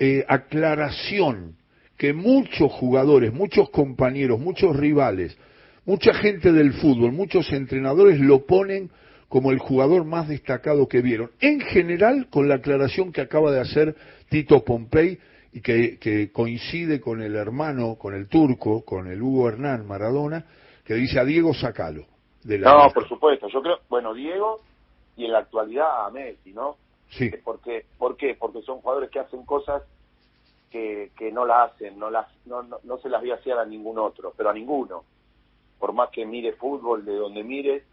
eh, 0.00 0.24
aclaración 0.26 1.54
que 1.96 2.12
muchos 2.12 2.72
jugadores, 2.72 3.32
muchos 3.32 3.70
compañeros, 3.70 4.40
muchos 4.40 4.74
rivales, 4.74 5.36
mucha 5.84 6.12
gente 6.14 6.50
del 6.50 6.72
fútbol, 6.72 7.12
muchos 7.12 7.52
entrenadores 7.52 8.18
lo 8.18 8.44
ponen 8.44 8.90
como 9.28 9.52
el 9.52 9.60
jugador 9.60 10.04
más 10.04 10.26
destacado 10.26 10.88
que 10.88 11.00
vieron. 11.00 11.30
En 11.38 11.60
general, 11.60 12.26
con 12.28 12.48
la 12.48 12.56
aclaración 12.56 13.12
que 13.12 13.20
acaba 13.20 13.52
de 13.52 13.60
hacer 13.60 13.94
Tito 14.30 14.64
Pompey 14.64 15.20
y 15.52 15.60
que, 15.60 16.30
coincide 16.32 17.00
con 17.00 17.20
el 17.20 17.36
hermano, 17.36 17.96
con 17.96 18.14
el 18.14 18.28
turco, 18.28 18.84
con 18.84 19.06
el 19.06 19.20
Hugo 19.22 19.48
Hernán 19.48 19.86
Maradona, 19.86 20.44
que 20.84 20.94
dice 20.94 21.20
a 21.20 21.24
Diego 21.24 21.52
sacalo. 21.52 22.06
De 22.42 22.58
la 22.58 22.72
no, 22.72 22.90
por 22.92 23.06
supuesto. 23.06 23.48
Yo 23.48 23.62
creo, 23.62 23.80
bueno, 23.88 24.14
Diego 24.14 24.60
y 25.16 25.26
en 25.26 25.32
la 25.32 25.40
actualidad 25.40 26.06
a 26.06 26.10
Messi, 26.10 26.52
¿no? 26.52 26.76
Sí. 27.10 27.30
Porque, 27.44 27.84
¿Por 27.98 28.16
qué? 28.16 28.34
Porque 28.34 28.62
son 28.62 28.80
jugadores 28.80 29.10
que 29.10 29.20
hacen 29.20 29.44
cosas 29.44 29.82
que, 30.70 31.12
que 31.16 31.30
no 31.30 31.44
la 31.44 31.64
hacen, 31.64 31.98
no, 31.98 32.10
las, 32.10 32.26
no, 32.46 32.62
no, 32.62 32.98
se 32.98 33.10
las 33.10 33.20
voy 33.20 33.30
a 33.30 33.34
hacer 33.34 33.52
a 33.58 33.66
ningún 33.66 33.98
otro, 33.98 34.32
pero 34.34 34.48
a 34.48 34.54
ninguno. 34.54 35.04
Por 35.78 35.92
más 35.92 36.08
que 36.10 36.24
mire 36.24 36.54
fútbol 36.54 37.04
de 37.04 37.14
donde 37.14 37.44
mire, 37.44 37.84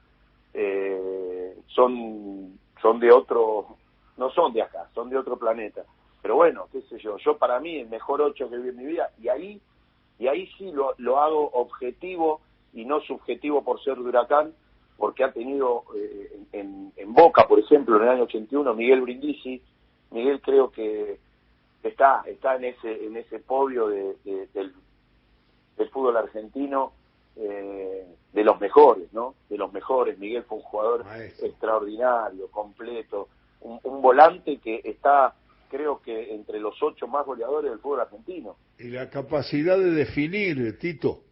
eh, 0.54 1.58
son, 1.68 2.58
son 2.82 3.00
de 3.02 3.12
otro, 3.12 3.76
no 4.16 4.32
son 4.32 4.54
de 4.54 4.62
acá, 4.62 4.88
son 4.96 5.10
de 5.10 5.18
otro 5.18 5.38
planeta. 5.38 5.84
Pero 6.22 6.36
bueno, 6.36 6.68
qué 6.72 6.82
sé 6.84 7.00
yo, 7.00 7.18
yo 7.18 7.38
para 7.38 7.60
mí 7.60 7.78
el 7.78 7.90
mejor 7.90 8.22
ocho 8.22 8.50
que 8.50 8.58
vi 8.58 8.70
en 8.70 8.78
mi 8.78 8.86
vida, 8.86 9.12
y 9.22 9.30
ahí, 9.30 9.62
y 10.18 10.28
ahí 10.28 10.48
sí 10.58 10.72
lo, 10.72 10.94
lo 10.98 11.20
hago 11.20 11.50
objetivo 11.54 12.42
y 12.74 12.86
no 12.86 13.00
subjetivo 13.02 13.64
por 13.64 13.82
ser 13.84 13.96
de 13.96 14.02
huracán, 14.02 14.54
porque 14.98 15.24
ha 15.24 15.32
tenido 15.32 15.86
eh, 15.96 16.40
en, 16.52 16.92
en, 16.98 17.14
Boca, 17.14 17.48
por 17.48 17.58
ejemplo, 17.58 17.96
en 17.96 18.04
el 18.04 18.10
año 18.10 18.24
81, 18.24 18.74
Miguel 18.74 19.02
Brindisi, 19.02 19.62
Miguel 20.12 20.42
creo 20.42 20.72
que 20.72 21.20
está 21.82 22.24
está 22.26 22.56
en 22.56 22.66
ese 22.66 23.06
en 23.06 23.16
ese 23.16 23.40
podio 23.40 23.88
de, 23.88 24.16
del, 24.54 24.74
del, 25.78 25.90
fútbol 25.90 26.18
argentino 26.18 26.92
eh, 27.38 28.06
de 28.34 28.44
los 28.44 28.60
mejores, 28.60 29.14
¿no? 29.14 29.36
De 29.50 29.58
los 29.58 29.72
mejores. 29.72 30.20
Miguel 30.20 30.44
fue 30.44 30.58
un 30.58 30.64
jugador 30.64 31.06
extraordinario, 31.42 32.48
completo, 32.52 33.30
un, 33.62 33.80
un 33.84 34.02
volante 34.02 34.58
que 34.58 34.82
está 34.84 35.34
creo 35.70 36.02
que 36.02 36.34
entre 36.34 36.60
los 36.60 36.76
ocho 36.82 37.08
más 37.08 37.26
goleadores 37.26 37.72
del 37.72 37.80
fútbol 37.80 38.02
argentino. 38.02 38.58
Y 38.78 38.90
la 38.90 39.10
capacidad 39.10 39.78
de 39.78 39.92
definir, 39.92 40.78
Tito, 40.78 41.24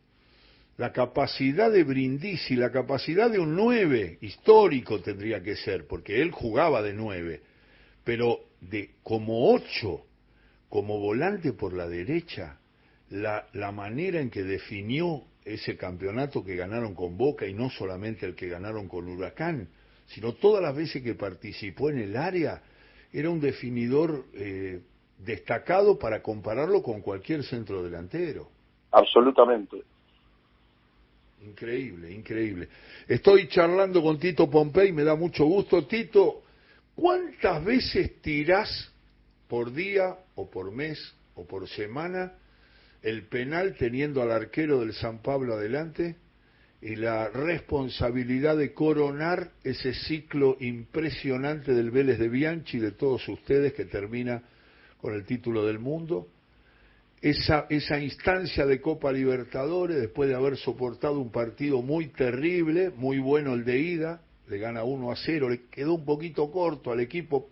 la 0.78 0.94
capacidad 0.94 1.72
de 1.72 1.84
Brindisi, 1.84 2.56
la 2.56 2.72
capacidad 2.72 3.30
de 3.30 3.40
un 3.40 3.56
nueve 3.56 4.20
histórico 4.22 5.02
tendría 5.02 5.42
que 5.42 5.56
ser, 5.56 5.88
porque 5.88 6.22
él 6.22 6.32
jugaba 6.32 6.82
de 6.82 6.94
nueve, 6.94 7.42
pero 8.04 8.42
de 8.62 8.92
como 9.04 9.52
ocho, 9.54 10.06
como 10.70 11.00
volante 11.00 11.54
por 11.54 11.74
la 11.74 11.88
derecha, 11.88 12.60
la, 13.10 13.48
la 13.54 13.72
manera 13.72 14.20
en 14.20 14.30
que 14.30 14.44
definió 14.44 15.24
ese 15.46 15.78
campeonato 15.78 16.44
que 16.44 16.56
ganaron 16.56 16.94
con 16.94 17.18
Boca 17.18 17.48
y 17.48 17.54
no 17.54 17.70
solamente 17.70 18.26
el 18.26 18.36
que 18.36 18.48
ganaron 18.48 18.88
con 18.88 19.08
Huracán, 19.08 19.70
sino 20.08 20.34
todas 20.34 20.62
las 20.62 20.76
veces 20.76 21.02
que 21.02 21.16
participó 21.16 21.90
en 21.90 22.00
el 22.00 22.18
área, 22.18 22.62
era 23.14 23.30
un 23.30 23.40
definidor 23.40 24.26
eh, 24.34 24.82
destacado 25.18 25.98
para 25.98 26.22
compararlo 26.22 26.82
con 26.84 27.02
cualquier 27.02 27.44
centro 27.44 27.84
delantero. 27.84 28.50
Absolutamente. 28.92 29.84
Increíble, 31.46 32.12
increíble. 32.12 32.68
Estoy 33.08 33.48
charlando 33.48 34.02
con 34.02 34.20
Tito 34.20 34.50
Pompey, 34.50 34.92
me 34.92 35.04
da 35.04 35.16
mucho 35.16 35.46
gusto. 35.46 35.86
Tito, 35.86 36.44
¿cuántas 36.96 37.64
veces 37.64 38.22
tirás 38.22 38.92
por 39.48 39.72
día 39.72 40.18
o 40.36 40.50
por 40.50 40.72
mes 40.72 41.00
o 41.36 41.46
por 41.46 41.68
semana 41.70 42.34
el 43.02 43.28
penal 43.28 43.76
teniendo 43.78 44.22
al 44.22 44.32
arquero 44.32 44.80
del 44.80 44.94
San 44.94 45.22
Pablo 45.22 45.54
adelante? 45.54 46.16
Y 46.82 46.96
la 46.96 47.30
responsabilidad 47.30 48.56
de 48.56 48.74
coronar 48.74 49.52
ese 49.64 49.94
ciclo 49.94 50.58
impresionante 50.60 51.74
del 51.74 51.90
Vélez 51.90 52.20
de 52.20 52.30
Bianchi, 52.30 52.80
de 52.80 52.92
todos 52.92 53.28
ustedes, 53.28 53.74
que 53.74 53.86
termina 53.86 54.44
con 55.02 55.14
el 55.14 55.26
título 55.26 55.66
del 55.66 55.80
mundo, 55.80 56.28
esa, 57.22 57.66
esa 57.70 58.00
instancia 58.00 58.66
de 58.66 58.80
Copa 58.80 59.12
Libertadores, 59.12 59.98
después 59.98 60.30
de 60.30 60.36
haber 60.36 60.56
soportado 60.58 61.20
un 61.20 61.32
partido 61.32 61.82
muy 61.82 62.08
terrible, 62.10 62.92
muy 62.92 63.18
bueno 63.20 63.54
el 63.54 63.66
de 63.66 63.80
ida, 63.80 64.22
le 64.48 64.60
gana 64.60 64.84
1 64.84 65.12
a 65.12 65.16
0, 65.16 65.50
le 65.50 65.66
quedó 65.70 65.96
un 65.96 66.06
poquito 66.06 66.52
corto 66.52 66.92
al 66.92 67.00
equipo, 67.00 67.50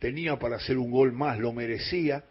tenía 0.00 0.36
para 0.38 0.56
hacer 0.56 0.78
un 0.78 0.90
gol 0.90 1.12
más, 1.12 1.38
lo 1.38 1.52
merecía, 1.52 2.24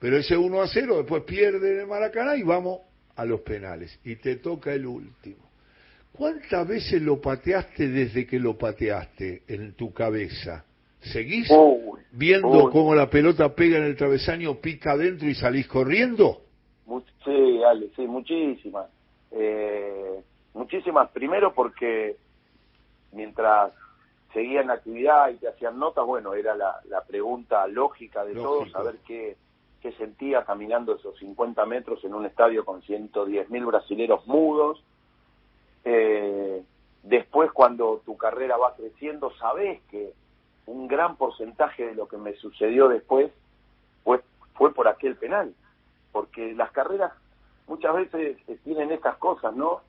pero 0.00 0.18
ese 0.18 0.36
1 0.36 0.60
a 0.60 0.66
0 0.66 0.98
después 0.98 1.22
pierde 1.22 1.74
en 1.74 1.80
el 1.80 1.86
Maracaná 1.86 2.36
y 2.36 2.42
vamos 2.42 2.80
a 3.14 3.24
los 3.24 3.40
penales 3.40 3.98
y 4.04 4.16
te 4.16 4.36
toca 4.36 4.72
el 4.72 4.86
último. 4.86 5.47
¿Cuántas 6.12 6.66
veces 6.66 7.00
lo 7.02 7.20
pateaste 7.20 7.88
desde 7.88 8.26
que 8.26 8.38
lo 8.38 8.56
pateaste 8.58 9.42
en 9.48 9.74
tu 9.74 9.92
cabeza? 9.92 10.64
¿Seguís 11.00 11.48
viendo 12.10 12.70
cómo 12.70 12.94
la 12.94 13.08
pelota 13.08 13.54
pega 13.54 13.78
en 13.78 13.84
el 13.84 13.96
travesaño, 13.96 14.56
pica 14.56 14.92
adentro 14.92 15.28
y 15.28 15.34
salís 15.34 15.68
corriendo? 15.68 16.42
Sí, 17.28 17.62
Ale, 17.62 17.90
sí, 17.94 18.06
muchísimas. 18.06 18.88
Eh, 19.32 20.22
muchísimas, 20.54 21.10
primero 21.10 21.52
porque 21.52 22.16
mientras 23.12 23.72
seguían 24.32 24.68
la 24.68 24.74
actividad 24.74 25.28
y 25.28 25.36
te 25.36 25.48
hacían 25.48 25.78
notas, 25.78 26.06
bueno, 26.06 26.32
era 26.32 26.54
la, 26.54 26.80
pregunta 27.06 27.66
lógica 27.66 28.24
de 28.24 28.34
todos, 28.34 28.70
saber 28.70 28.96
qué, 29.06 29.36
qué 29.82 29.92
sentía 29.92 30.44
caminando 30.44 30.94
esos 30.94 31.18
50 31.18 31.66
metros 31.66 32.02
en 32.04 32.14
un 32.14 32.24
estadio 32.24 32.64
con 32.64 32.80
110 32.82 33.50
mil 33.50 33.66
brasileros 33.66 34.26
mudos. 34.26 34.82
Eh, 35.90 36.62
después, 37.02 37.50
cuando 37.52 38.02
tu 38.04 38.18
carrera 38.18 38.58
va 38.58 38.74
creciendo, 38.74 39.32
sabes 39.38 39.80
que 39.90 40.12
un 40.66 40.86
gran 40.86 41.16
porcentaje 41.16 41.86
de 41.86 41.94
lo 41.94 42.06
que 42.08 42.18
me 42.18 42.34
sucedió 42.34 42.88
después 42.88 43.32
fue, 44.04 44.22
fue 44.52 44.74
por 44.74 44.86
aquel 44.86 45.16
penal. 45.16 45.54
Porque 46.12 46.52
las 46.52 46.72
carreras 46.72 47.12
muchas 47.66 47.94
veces 47.94 48.36
tienen 48.64 48.92
estas 48.92 49.16
cosas, 49.16 49.54
¿no? 49.56 49.80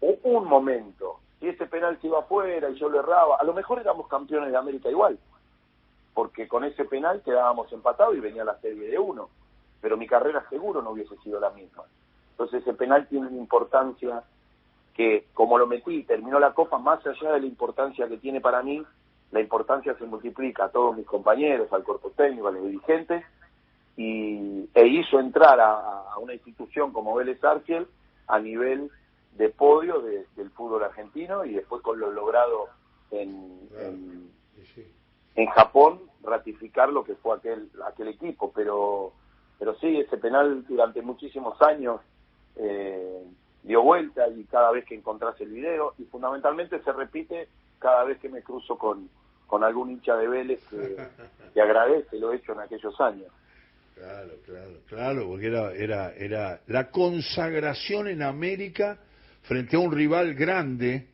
Un 0.00 0.44
momento, 0.44 1.18
y 1.40 1.48
ese 1.48 1.66
penal 1.66 1.98
se 2.00 2.08
iba 2.08 2.18
afuera 2.20 2.68
y 2.68 2.74
yo 2.74 2.90
lo 2.90 3.00
erraba, 3.00 3.36
a 3.36 3.44
lo 3.44 3.54
mejor 3.54 3.80
éramos 3.80 4.06
campeones 4.06 4.52
de 4.52 4.56
América 4.56 4.90
igual, 4.90 5.18
porque 6.14 6.46
con 6.46 6.62
ese 6.64 6.84
penal 6.84 7.22
quedábamos 7.24 7.72
empatados 7.72 8.16
y 8.16 8.20
venía 8.20 8.44
la 8.44 8.60
serie 8.60 8.90
de 8.90 8.98
uno, 8.98 9.28
pero 9.80 9.96
mi 9.96 10.06
carrera 10.06 10.44
seguro 10.50 10.82
no 10.82 10.90
hubiese 10.90 11.16
sido 11.18 11.40
la 11.40 11.50
misma. 11.50 11.84
Entonces 12.32 12.62
ese 12.62 12.74
penal 12.74 13.08
tiene 13.08 13.26
una 13.26 13.36
importancia 13.36 14.22
que, 14.98 15.26
como 15.32 15.58
lo 15.58 15.68
metí 15.68 15.94
y 15.94 16.02
terminó 16.02 16.40
la 16.40 16.54
copa, 16.54 16.76
más 16.76 17.06
allá 17.06 17.34
de 17.34 17.40
la 17.40 17.46
importancia 17.46 18.08
que 18.08 18.18
tiene 18.18 18.40
para 18.40 18.64
mí, 18.64 18.82
la 19.30 19.40
importancia 19.40 19.94
se 19.96 20.04
multiplica 20.04 20.64
a 20.64 20.70
todos 20.70 20.96
mis 20.96 21.06
compañeros, 21.06 21.72
al 21.72 21.84
cuerpo 21.84 22.10
técnico, 22.16 22.48
a 22.48 22.50
los 22.50 22.64
dirigentes, 22.64 23.24
y, 23.96 24.68
e 24.74 24.86
hizo 24.88 25.20
entrar 25.20 25.60
a, 25.60 26.18
una 26.20 26.34
institución 26.34 26.92
como 26.92 27.14
Vélez 27.14 27.42
Arfiel 27.44 27.86
a 28.26 28.40
nivel 28.40 28.90
de 29.36 29.50
podio 29.50 30.00
del 30.00 30.50
fútbol 30.50 30.82
argentino 30.82 31.44
y 31.44 31.52
después 31.52 31.80
con 31.80 32.00
lo 32.00 32.10
logrado 32.10 32.66
en, 33.12 33.68
en, 35.36 35.46
Japón 35.46 36.00
ratificar 36.24 36.88
lo 36.88 37.04
que 37.04 37.14
fue 37.14 37.36
aquel 37.36 37.70
aquel 37.86 38.08
equipo. 38.08 38.50
Pero 38.52 39.12
pero 39.60 39.76
sí 39.76 40.00
ese 40.00 40.16
penal 40.16 40.64
durante 40.66 41.02
muchísimos 41.02 41.60
años 41.62 42.00
eh, 42.56 43.22
dio 43.62 43.82
vuelta 43.82 44.28
y 44.28 44.44
cada 44.44 44.70
vez 44.70 44.84
que 44.84 44.94
encontrás 44.94 45.40
el 45.40 45.50
video 45.50 45.94
y 45.98 46.04
fundamentalmente 46.04 46.80
se 46.82 46.92
repite 46.92 47.48
cada 47.78 48.04
vez 48.04 48.18
que 48.18 48.28
me 48.28 48.42
cruzo 48.42 48.76
con, 48.76 49.08
con 49.46 49.64
algún 49.64 49.90
hincha 49.90 50.16
de 50.16 50.28
Vélez 50.28 50.60
que, 51.54 51.60
agradece 51.60 52.18
lo 52.18 52.32
hecho 52.32 52.52
en 52.52 52.60
aquellos 52.60 53.00
años. 53.00 53.28
Claro, 53.94 54.34
claro, 54.46 54.74
claro, 54.86 55.26
porque 55.26 55.46
era, 55.46 55.72
era, 55.72 56.12
era 56.14 56.60
la 56.68 56.90
consagración 56.90 58.06
en 58.06 58.22
América 58.22 58.98
frente 59.42 59.74
a 59.74 59.80
un 59.80 59.90
rival 59.90 60.34
grande. 60.34 61.08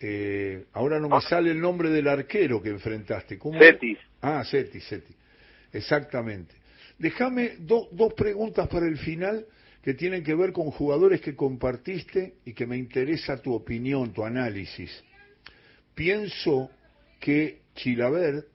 Eh, 0.00 0.66
ahora 0.72 0.98
no 0.98 1.08
me 1.08 1.18
ah. 1.18 1.20
sale 1.20 1.52
el 1.52 1.60
nombre 1.60 1.90
del 1.90 2.08
arquero 2.08 2.60
que 2.60 2.70
enfrentaste. 2.70 3.38
¿Cómo? 3.38 3.56
Cetis. 3.56 3.98
Ah, 4.20 4.42
Cetis, 4.44 4.84
Cetis. 4.88 5.16
Exactamente. 5.72 6.54
Déjame 6.98 7.56
dos 7.58 8.14
preguntas 8.14 8.68
para 8.68 8.86
el 8.86 8.98
final 8.98 9.46
que 9.82 9.94
tienen 9.94 10.22
que 10.22 10.34
ver 10.34 10.52
con 10.52 10.70
jugadores 10.70 11.20
que 11.20 11.34
compartiste 11.34 12.34
y 12.44 12.52
que 12.52 12.66
me 12.66 12.76
interesa 12.76 13.42
tu 13.42 13.52
opinión, 13.52 14.12
tu 14.12 14.24
análisis. 14.24 15.02
Pienso 15.94 16.70
que 17.18 17.62
Chilavert 17.74 18.46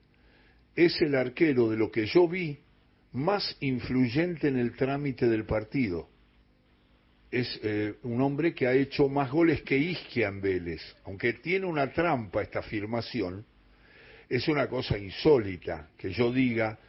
es 0.76 1.02
el 1.02 1.16
arquero 1.16 1.70
de 1.70 1.78
lo 1.78 1.92
que 1.92 2.06
yo 2.06 2.28
vi 2.28 2.60
más 3.12 3.58
influyente 3.60 4.48
en 4.48 4.58
el 4.58 4.76
trámite 4.76 5.28
del 5.28 5.46
partido. 5.46 6.10
Es 7.30 7.60
eh, 7.62 7.96
un 8.04 8.22
hombre 8.22 8.54
que 8.54 8.68
ha 8.68 8.74
hecho 8.74 9.10
más 9.10 9.30
goles 9.32 9.64
que 9.64 9.78
Isquia 9.78 10.30
en 10.30 10.40
Vélez. 10.40 10.82
Aunque 11.04 11.34
tiene 11.34 11.66
una 11.66 11.92
trampa 11.92 12.42
esta 12.42 12.60
afirmación, 12.60 13.46
es 14.30 14.48
una 14.48 14.68
cosa 14.68 14.98
insólita 14.98 15.90
que 15.98 16.12
yo 16.12 16.32
diga 16.32 16.80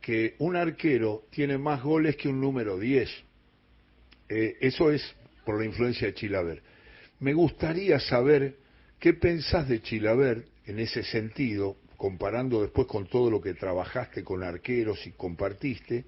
que 0.00 0.36
un 0.38 0.56
arquero 0.56 1.24
tiene 1.30 1.58
más 1.58 1.82
goles 1.82 2.16
que 2.16 2.28
un 2.28 2.40
número 2.40 2.78
10. 2.78 3.10
Eh, 4.28 4.56
eso 4.60 4.90
es 4.90 5.14
por 5.44 5.58
la 5.58 5.64
influencia 5.64 6.06
de 6.06 6.14
Chilavert. 6.14 6.62
Me 7.20 7.34
gustaría 7.34 8.00
saber 8.00 8.56
qué 8.98 9.14
pensás 9.14 9.68
de 9.68 9.82
Chilavert 9.82 10.46
en 10.66 10.78
ese 10.78 11.02
sentido, 11.02 11.76
comparando 11.96 12.62
después 12.62 12.86
con 12.86 13.06
todo 13.06 13.30
lo 13.30 13.40
que 13.40 13.54
trabajaste 13.54 14.24
con 14.24 14.42
arqueros 14.42 15.06
y 15.06 15.12
compartiste. 15.12 16.04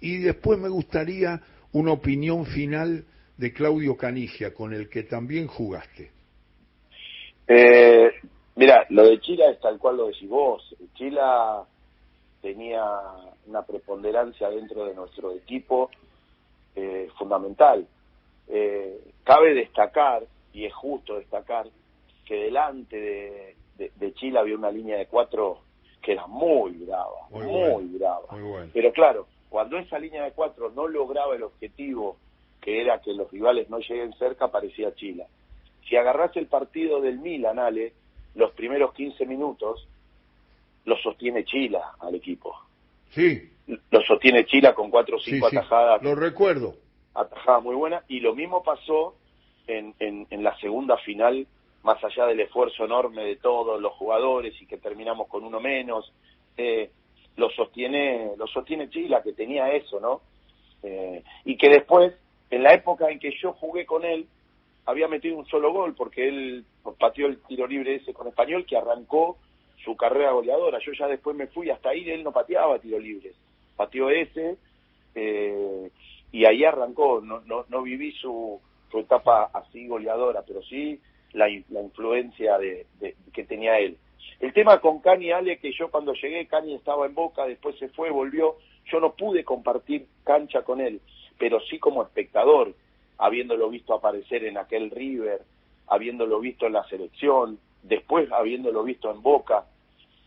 Y 0.00 0.18
después 0.18 0.58
me 0.58 0.68
gustaría 0.68 1.40
una 1.72 1.92
opinión 1.92 2.46
final 2.46 3.04
de 3.36 3.52
Claudio 3.52 3.96
Canigia, 3.96 4.52
con 4.52 4.74
el 4.74 4.88
que 4.88 5.04
también 5.04 5.46
jugaste. 5.46 6.10
Eh, 7.48 8.10
mira, 8.54 8.86
lo 8.90 9.08
de 9.08 9.18
Chila 9.20 9.50
es 9.50 9.60
tal 9.60 9.78
cual 9.78 9.96
lo 9.96 10.06
decís 10.08 10.28
vos. 10.28 10.76
Chila 10.94 11.64
tenía 12.42 12.84
una 13.46 13.62
preponderancia 13.62 14.48
dentro 14.50 14.84
de 14.86 14.94
nuestro 14.94 15.32
equipo 15.32 15.90
eh, 16.74 17.08
fundamental. 17.18 17.86
Eh, 18.48 19.00
cabe 19.24 19.54
destacar, 19.54 20.24
y 20.52 20.64
es 20.64 20.74
justo 20.74 21.16
destacar, 21.16 21.66
que 22.26 22.34
delante 22.36 22.96
de, 23.76 23.90
de, 23.96 24.14
Chile 24.14 24.38
había 24.38 24.56
una 24.56 24.70
línea 24.70 24.98
de 24.98 25.06
cuatro 25.06 25.62
que 26.02 26.12
era 26.12 26.26
muy 26.26 26.72
brava, 26.72 27.28
muy, 27.30 27.84
brava. 27.86 28.28
Pero 28.72 28.92
claro, 28.92 29.26
cuando 29.48 29.78
esa 29.78 29.98
línea 29.98 30.24
de 30.24 30.32
cuatro 30.32 30.70
no 30.70 30.88
lograba 30.88 31.34
el 31.34 31.42
objetivo, 31.42 32.16
que 32.60 32.80
era 32.80 33.00
que 33.00 33.12
los 33.12 33.30
rivales 33.30 33.68
no 33.70 33.78
lleguen 33.78 34.12
cerca, 34.14 34.46
aparecía 34.46 34.94
Chila. 34.94 35.26
Si 35.88 35.96
agarras 35.96 36.36
el 36.36 36.46
partido 36.46 37.00
del 37.00 37.18
Milan, 37.18 37.58
Ale, 37.58 37.92
los 38.34 38.52
primeros 38.52 38.94
15 38.94 39.26
minutos, 39.26 39.86
lo 40.84 40.96
sostiene 40.98 41.44
Chila 41.44 41.94
al 41.98 42.14
equipo. 42.14 42.54
Sí. 43.10 43.50
Lo 43.90 44.00
sostiene 44.02 44.46
Chila 44.46 44.74
con 44.74 44.90
cuatro 44.90 45.16
o 45.16 45.20
cinco 45.20 45.46
atajadas. 45.46 46.02
Lo 46.02 46.14
recuerdo. 46.14 46.74
Atajadas 47.14 47.62
muy 47.62 47.74
buenas. 47.74 48.04
Y 48.08 48.20
lo 48.20 48.34
mismo 48.34 48.62
pasó 48.62 49.14
en, 49.66 49.94
en, 49.98 50.26
en 50.30 50.42
la 50.42 50.56
segunda 50.58 50.96
final 50.98 51.46
más 51.82 52.02
allá 52.04 52.26
del 52.26 52.40
esfuerzo 52.40 52.84
enorme 52.84 53.24
de 53.24 53.36
todos 53.36 53.80
los 53.80 53.92
jugadores 53.94 54.54
y 54.60 54.66
que 54.66 54.76
terminamos 54.76 55.28
con 55.28 55.44
uno 55.44 55.60
menos, 55.60 56.12
eh, 56.56 56.90
lo 57.36 57.50
sostiene 57.50 58.32
lo 58.36 58.46
sostiene 58.46 58.90
Chila 58.90 59.22
que 59.22 59.32
tenía 59.32 59.72
eso, 59.72 59.98
¿no? 60.00 60.20
Eh, 60.82 61.22
y 61.44 61.56
que 61.56 61.68
después, 61.68 62.12
en 62.50 62.62
la 62.62 62.74
época 62.74 63.10
en 63.10 63.18
que 63.18 63.32
yo 63.40 63.52
jugué 63.54 63.86
con 63.86 64.04
él, 64.04 64.26
había 64.86 65.08
metido 65.08 65.36
un 65.36 65.46
solo 65.46 65.72
gol 65.72 65.94
porque 65.94 66.28
él 66.28 66.64
pateó 66.98 67.26
el 67.26 67.40
tiro 67.42 67.66
libre 67.66 67.96
ese 67.96 68.12
con 68.12 68.28
Español 68.28 68.66
que 68.66 68.76
arrancó 68.76 69.38
su 69.84 69.96
carrera 69.96 70.32
goleadora. 70.32 70.78
Yo 70.84 70.92
ya 70.92 71.06
después 71.06 71.36
me 71.36 71.46
fui 71.46 71.70
hasta 71.70 71.90
ahí, 71.90 72.10
él 72.10 72.24
no 72.24 72.32
pateaba 72.32 72.78
tiro 72.78 72.98
libres, 72.98 73.36
pateó 73.80 74.10
ese 74.10 74.58
eh, 75.14 75.90
y 76.32 76.44
ahí 76.44 76.64
arrancó. 76.64 77.22
No, 77.22 77.40
no, 77.46 77.64
no 77.70 77.80
viví 77.80 78.12
su, 78.12 78.60
su 78.90 78.98
etapa 78.98 79.48
así 79.54 79.86
goleadora, 79.86 80.42
pero 80.46 80.62
sí 80.62 81.00
la, 81.32 81.48
influencia 81.48 82.58
de, 82.58 82.86
que 83.32 83.44
tenía 83.44 83.78
él. 83.78 83.96
El 84.38 84.52
tema 84.52 84.80
con 84.80 85.00
Cani 85.00 85.32
Ale, 85.32 85.58
que 85.58 85.72
yo 85.72 85.90
cuando 85.90 86.12
llegué, 86.12 86.46
Cani 86.46 86.74
estaba 86.74 87.06
en 87.06 87.14
Boca, 87.14 87.46
después 87.46 87.78
se 87.78 87.88
fue, 87.88 88.10
volvió, 88.10 88.56
yo 88.84 89.00
no 89.00 89.14
pude 89.14 89.44
compartir 89.44 90.06
cancha 90.24 90.60
con 90.60 90.82
él, 90.82 91.00
pero 91.38 91.58
sí 91.60 91.78
como 91.78 92.02
espectador, 92.02 92.74
habiéndolo 93.16 93.70
visto 93.70 93.94
aparecer 93.94 94.44
en 94.44 94.58
aquel 94.58 94.90
River, 94.90 95.40
habiéndolo 95.86 96.38
visto 96.38 96.66
en 96.66 96.74
la 96.74 96.84
selección, 96.84 97.58
después 97.82 98.30
habiéndolo 98.30 98.82
visto 98.82 99.10
en 99.10 99.22
Boca, 99.22 99.64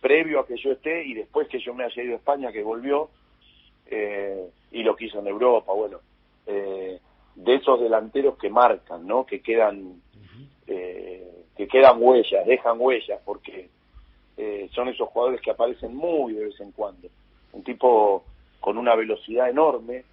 previo 0.01 0.39
a 0.39 0.47
que 0.47 0.57
yo 0.57 0.71
esté 0.71 1.05
y 1.05 1.13
después 1.13 1.47
que 1.47 1.59
yo 1.59 1.73
me 1.73 1.85
haya 1.85 2.03
ido 2.03 2.13
a 2.13 2.17
España, 2.17 2.51
que 2.51 2.61
volvió, 2.61 3.09
eh, 3.93 4.49
y 4.71 4.83
lo 4.83 4.95
quiso 4.95 5.19
en 5.19 5.27
Europa, 5.27 5.71
bueno, 5.73 5.99
eh, 6.47 6.99
de 7.35 7.55
esos 7.55 7.79
delanteros 7.79 8.37
que 8.37 8.49
marcan, 8.49 9.05
¿no? 9.05 9.25
Que 9.25 9.41
quedan 9.41 10.01
eh, 10.67 11.45
que 11.55 11.67
quedan 11.67 11.97
huellas, 11.99 12.45
dejan 12.45 12.77
huellas, 12.79 13.19
porque 13.23 13.69
eh, 14.37 14.69
son 14.73 14.87
esos 14.89 15.09
jugadores 15.09 15.41
que 15.41 15.51
aparecen 15.51 15.95
muy 15.95 16.33
de 16.33 16.45
vez 16.45 16.59
en 16.59 16.71
cuando. 16.71 17.07
Un 17.51 17.63
tipo 17.63 18.23
con 18.59 18.77
una 18.77 18.95
velocidad 18.95 19.49
enorme, 19.49 20.03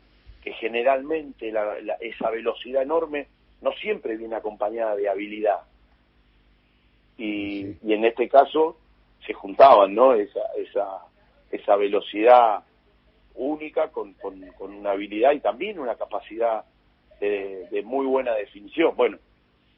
que 0.42 0.52
generalmente 0.54 1.52
esa 2.00 2.30
velocidad 2.30 2.82
enorme 2.82 3.28
no 3.62 3.72
siempre 3.72 4.16
viene 4.16 4.36
acompañada 4.36 4.96
de 4.96 5.08
habilidad. 5.08 5.60
Y, 7.16 7.76
y 7.82 7.92
en 7.92 8.04
este 8.04 8.28
caso 8.28 8.76
se 9.24 9.32
juntaban, 9.32 9.94
¿no? 9.94 10.14
Esa, 10.14 10.40
esa, 10.56 10.98
esa 11.50 11.76
velocidad 11.76 12.64
única 13.34 13.88
con, 13.88 14.14
con, 14.14 14.40
con, 14.58 14.74
una 14.74 14.92
habilidad 14.92 15.32
y 15.32 15.40
también 15.40 15.78
una 15.78 15.96
capacidad 15.96 16.64
de, 17.20 17.82
muy 17.84 18.06
buena 18.06 18.34
definición. 18.34 18.94
Bueno, 18.96 19.18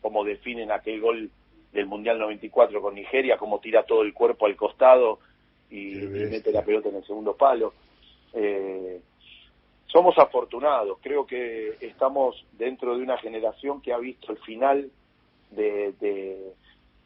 como 0.01 0.25
definen 0.25 0.71
aquel 0.71 1.01
gol 1.01 1.31
del 1.73 1.87
Mundial 1.87 2.19
94 2.19 2.81
con 2.81 2.95
Nigeria, 2.95 3.39
como 3.39 3.61
tira 3.61 3.85
todo 3.85 4.03
el 4.03 4.15
cuerpo 4.15 4.47
al 4.47 4.57
costado 4.57 5.21
y, 5.71 5.95
mete 5.95 6.53
la 6.53 6.65
pelota 6.65 6.89
en 6.89 6.97
el 6.97 7.07
segundo 7.07 7.37
palo. 7.37 7.73
Eh, 8.35 9.01
somos 9.87 10.17
afortunados, 10.19 10.99
creo 11.03 11.27
que 11.27 11.77
estamos 11.81 12.47
dentro 12.53 12.97
de 12.97 13.03
una 13.03 13.19
generación 13.19 13.83
que 13.83 13.93
ha 13.93 13.99
visto 13.99 14.33
el 14.33 14.39
final 14.39 14.91
de, 15.51 15.93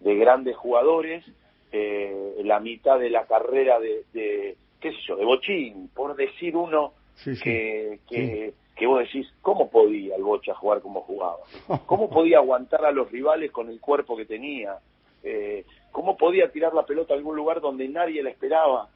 de, 0.00 0.14
grandes 0.16 0.56
jugadores, 0.56 1.24
eh, 1.72 2.36
la 2.44 2.60
mitad 2.60 2.98
de 2.98 3.10
la 3.10 3.26
carrera 3.26 3.80
de, 3.80 4.56
qué 4.90 4.96
sé 4.96 5.02
yo, 5.08 5.16
de 5.16 5.24
Bochín, 5.24 5.88
por 5.94 6.14
decir 6.14 6.56
uno 6.56 6.92
que, 7.24 7.98
que, 8.08 8.54
que, 8.76 8.86
vos 8.86 9.00
decís, 9.00 9.26
¿cómo 9.42 9.70
podía 9.70 10.14
el 10.16 10.22
Bocha 10.22 10.54
jugar 10.54 10.80
como 10.80 11.00
jugaba? 11.02 11.38
¿Cómo 11.86 12.08
podía 12.08 12.38
aguantar 12.38 12.84
a 12.84 12.92
los 12.92 13.10
rivales 13.10 13.50
con 13.50 13.68
el 13.68 13.80
cuerpo 13.80 14.16
que 14.16 14.26
tenía? 14.26 14.78
Eh, 15.22 15.64
¿Cómo 15.90 16.16
podía 16.16 16.50
tirar 16.52 16.74
la 16.74 16.84
pelota 16.84 17.14
a 17.14 17.16
algún 17.16 17.36
lugar 17.36 17.60
donde 17.60 17.88
nadie 17.88 18.22
la 18.22 18.30
esperaba? 18.30 18.88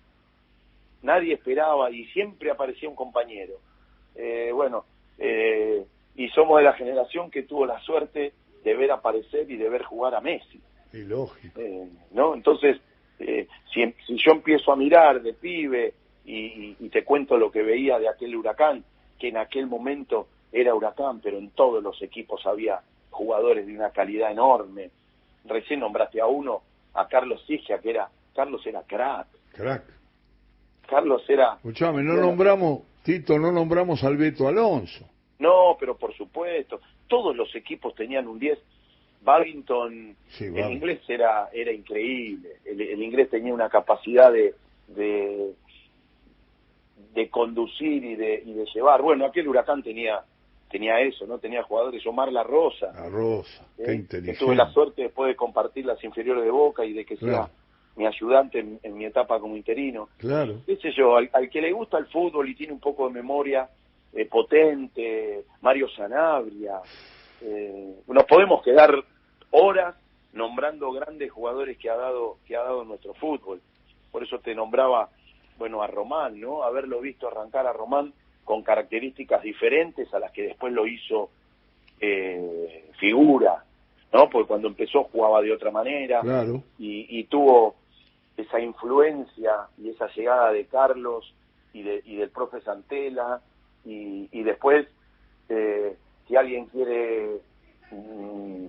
Nadie 1.02 1.34
esperaba 1.34 1.90
y 1.90 2.04
siempre 2.06 2.50
aparecía 2.50 2.88
un 2.88 2.94
compañero. 2.94 3.54
Eh, 4.14 4.50
bueno, 4.52 4.84
eh, 5.18 5.84
y 6.14 6.28
somos 6.28 6.58
de 6.58 6.64
la 6.64 6.74
generación 6.74 7.30
que 7.30 7.44
tuvo 7.44 7.66
la 7.66 7.80
suerte 7.80 8.32
de 8.62 8.74
ver 8.74 8.92
aparecer 8.92 9.50
y 9.50 9.56
de 9.56 9.68
ver 9.68 9.82
jugar 9.82 10.14
a 10.14 10.20
Messi. 10.20 10.60
Y 10.92 11.04
lógico. 11.04 11.58
Eh, 11.58 11.88
¿No? 12.12 12.34
Entonces, 12.34 12.80
eh, 13.20 13.48
si, 13.72 13.94
si, 14.06 14.16
yo 14.16 14.32
empiezo 14.32 14.72
a 14.72 14.76
mirar 14.76 15.22
de 15.22 15.34
pibe 15.34 15.94
y, 16.24 16.76
y, 16.78 16.88
te 16.88 17.04
cuento 17.04 17.36
lo 17.36 17.50
que 17.50 17.62
veía 17.62 17.98
de 17.98 18.08
aquel 18.08 18.34
huracán, 18.34 18.84
que 19.18 19.28
en 19.28 19.36
aquel 19.36 19.66
momento 19.66 20.28
era 20.52 20.74
huracán, 20.74 21.20
pero 21.20 21.38
en 21.38 21.50
todos 21.50 21.82
los 21.82 22.00
equipos 22.02 22.44
había 22.46 22.80
jugadores 23.10 23.66
de 23.66 23.74
una 23.74 23.90
calidad 23.90 24.30
enorme. 24.30 24.90
Recién 25.44 25.80
nombraste 25.80 26.20
a 26.20 26.26
uno, 26.26 26.62
a 26.94 27.06
Carlos 27.08 27.44
Sigia, 27.46 27.78
que 27.78 27.90
era, 27.90 28.08
Carlos 28.34 28.64
era 28.66 28.82
crack. 28.82 29.26
Crack. 29.52 29.84
Carlos 30.88 31.22
era... 31.28 31.54
Escuchame, 31.54 32.02
no 32.02 32.14
nombramos, 32.14 32.80
Tito, 33.02 33.38
no 33.38 33.52
nombramos 33.52 34.02
al 34.02 34.16
Beto 34.16 34.48
Alonso. 34.48 35.06
No, 35.38 35.76
pero 35.78 35.96
por 35.96 36.14
supuesto, 36.14 36.80
todos 37.06 37.34
los 37.34 37.54
equipos 37.54 37.94
tenían 37.94 38.26
un 38.26 38.38
10. 38.38 38.58
Babington, 39.22 40.16
el 40.40 40.72
inglés 40.72 41.00
era 41.08 41.50
era 41.52 41.72
increíble. 41.72 42.56
El, 42.64 43.02
inglés 43.02 43.28
tenía 43.30 43.52
una 43.52 43.68
capacidad 43.68 44.32
de, 44.32 44.54
de, 44.88 45.54
conducir 47.30 48.02
y 48.04 48.16
de, 48.16 48.42
y 48.44 48.52
de 48.54 48.64
llevar. 48.74 49.02
Bueno, 49.02 49.26
aquel 49.26 49.48
huracán 49.48 49.82
tenía 49.82 50.22
tenía 50.70 51.00
eso, 51.00 51.26
¿no? 51.26 51.38
Tenía 51.38 51.62
jugadores, 51.64 52.06
Omar 52.06 52.32
La 52.32 52.44
Rosa. 52.44 52.92
La 52.92 53.08
Rosa, 53.08 53.66
qué 53.76 53.92
inteligente. 53.92 54.38
tuve 54.38 54.54
la 54.54 54.70
suerte 54.72 55.02
después 55.02 55.28
de 55.28 55.36
compartir 55.36 55.84
las 55.84 56.02
inferiores 56.04 56.44
de 56.44 56.50
Boca 56.50 56.84
y 56.84 56.92
de 56.92 57.04
que 57.04 57.16
sea 57.16 57.50
mi 57.96 58.06
ayudante 58.06 58.64
en, 58.82 58.96
mi 58.96 59.04
etapa 59.04 59.40
como 59.40 59.56
interino. 59.56 60.08
Claro. 60.16 60.62
Qué 60.64 60.76
sé 60.76 60.92
yo, 60.96 61.16
al, 61.16 61.50
que 61.50 61.60
le 61.60 61.72
gusta 61.72 61.98
el 61.98 62.06
fútbol 62.06 62.48
y 62.48 62.54
tiene 62.54 62.72
un 62.72 62.80
poco 62.80 63.08
de 63.08 63.14
memoria 63.14 63.68
eh, 64.12 64.26
potente, 64.26 65.44
Mario 65.60 65.88
Sanabria, 65.90 66.80
eh, 67.42 67.94
nos 68.06 68.24
podemos 68.24 68.62
quedar 68.62 69.04
horas 69.50 69.94
nombrando 70.32 70.92
grandes 70.92 71.30
jugadores 71.30 71.76
que 71.78 71.90
ha 71.90 71.96
dado 71.96 72.38
que 72.46 72.56
ha 72.56 72.62
dado 72.62 72.84
nuestro 72.84 73.14
fútbol. 73.14 73.60
Por 74.10 74.22
eso 74.22 74.38
te 74.38 74.54
nombraba, 74.54 75.08
bueno, 75.58 75.82
a 75.82 75.86
Román, 75.86 76.40
¿no? 76.40 76.62
Haberlo 76.62 77.00
visto 77.00 77.28
arrancar 77.28 77.66
a 77.66 77.72
Román 77.72 78.12
con 78.44 78.62
características 78.62 79.42
diferentes 79.42 80.12
a 80.12 80.18
las 80.18 80.32
que 80.32 80.42
después 80.42 80.72
lo 80.72 80.86
hizo 80.86 81.30
eh, 82.00 82.90
figura, 82.98 83.64
¿no? 84.12 84.28
Porque 84.28 84.48
cuando 84.48 84.68
empezó 84.68 85.04
jugaba 85.04 85.40
de 85.42 85.52
otra 85.52 85.70
manera 85.70 86.22
y, 86.78 87.24
tuvo 87.24 87.76
esa 88.36 88.58
influencia 88.58 89.68
y 89.78 89.90
esa 89.90 90.08
llegada 90.08 90.52
de 90.52 90.64
Carlos 90.66 91.32
y, 91.72 91.82
de, 91.82 92.02
y 92.04 92.16
del 92.16 92.30
profe 92.30 92.60
Santela 92.62 93.40
y, 93.84 94.28
y 94.32 94.42
después 94.42 94.86
eh, 95.48 95.96
si 96.30 96.36
alguien 96.36 96.66
quiere 96.66 97.40
mm, 97.90 98.66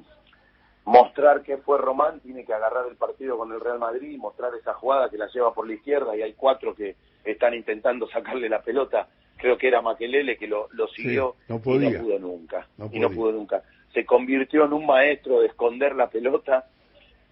mostrar 0.85 1.43
que 1.43 1.57
fue 1.57 1.77
Román 1.77 2.19
tiene 2.21 2.43
que 2.43 2.53
agarrar 2.55 2.87
el 2.89 2.95
partido 2.95 3.37
con 3.37 3.51
el 3.51 3.61
Real 3.61 3.77
Madrid 3.77 4.09
y 4.09 4.17
mostrar 4.17 4.51
esa 4.55 4.73
jugada 4.73 5.11
que 5.11 5.17
la 5.19 5.27
lleva 5.27 5.53
por 5.53 5.67
la 5.67 5.75
izquierda 5.75 6.15
y 6.15 6.23
hay 6.23 6.33
cuatro 6.33 6.73
que 6.73 6.95
están 7.23 7.53
intentando 7.53 8.07
sacarle 8.09 8.49
la 8.49 8.63
pelota. 8.63 9.07
Creo 9.37 9.59
que 9.59 9.67
era 9.67 9.81
Maquelele 9.81 10.37
que 10.37 10.47
lo, 10.47 10.67
siguió 10.95 11.35
no 11.47 11.59
podía. 11.61 11.89
y 11.89 11.93
no 11.93 11.99
pudo 11.99 12.19
nunca 12.19 12.67
y 12.91 12.99
no 12.99 13.11
pudo 13.11 13.31
nunca. 13.31 13.61
Se 13.93 14.05
convirtió 14.05 14.65
en 14.65 14.73
un 14.73 14.87
maestro 14.87 15.41
de 15.41 15.47
esconder 15.47 15.95
la 15.95 16.09
pelota 16.09 16.65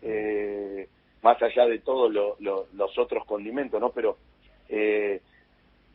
eh, 0.03 0.87
más 1.23 1.41
allá 1.41 1.65
de 1.65 1.79
todos 1.79 2.11
los 2.11 2.97
otros 2.99 3.25
condimentos 3.25 3.81
no 3.81 3.89
pero 3.91 4.17
eh, 4.69 5.21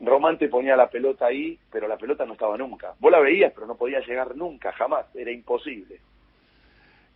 Román 0.05 0.37
te 0.37 0.49
ponía 0.49 0.75
la 0.75 0.89
pelota 0.89 1.27
ahí 1.27 1.57
pero 1.71 1.87
la 1.87 1.97
pelota 1.97 2.25
no 2.25 2.33
estaba 2.33 2.57
nunca 2.57 2.93
vos 2.99 3.11
la 3.11 3.19
veías 3.19 3.51
pero 3.53 3.67
no 3.67 3.75
podía 3.75 3.99
llegar 3.99 4.35
nunca 4.35 4.71
jamás 4.73 5.05
era 5.15 5.31
imposible 5.31 5.99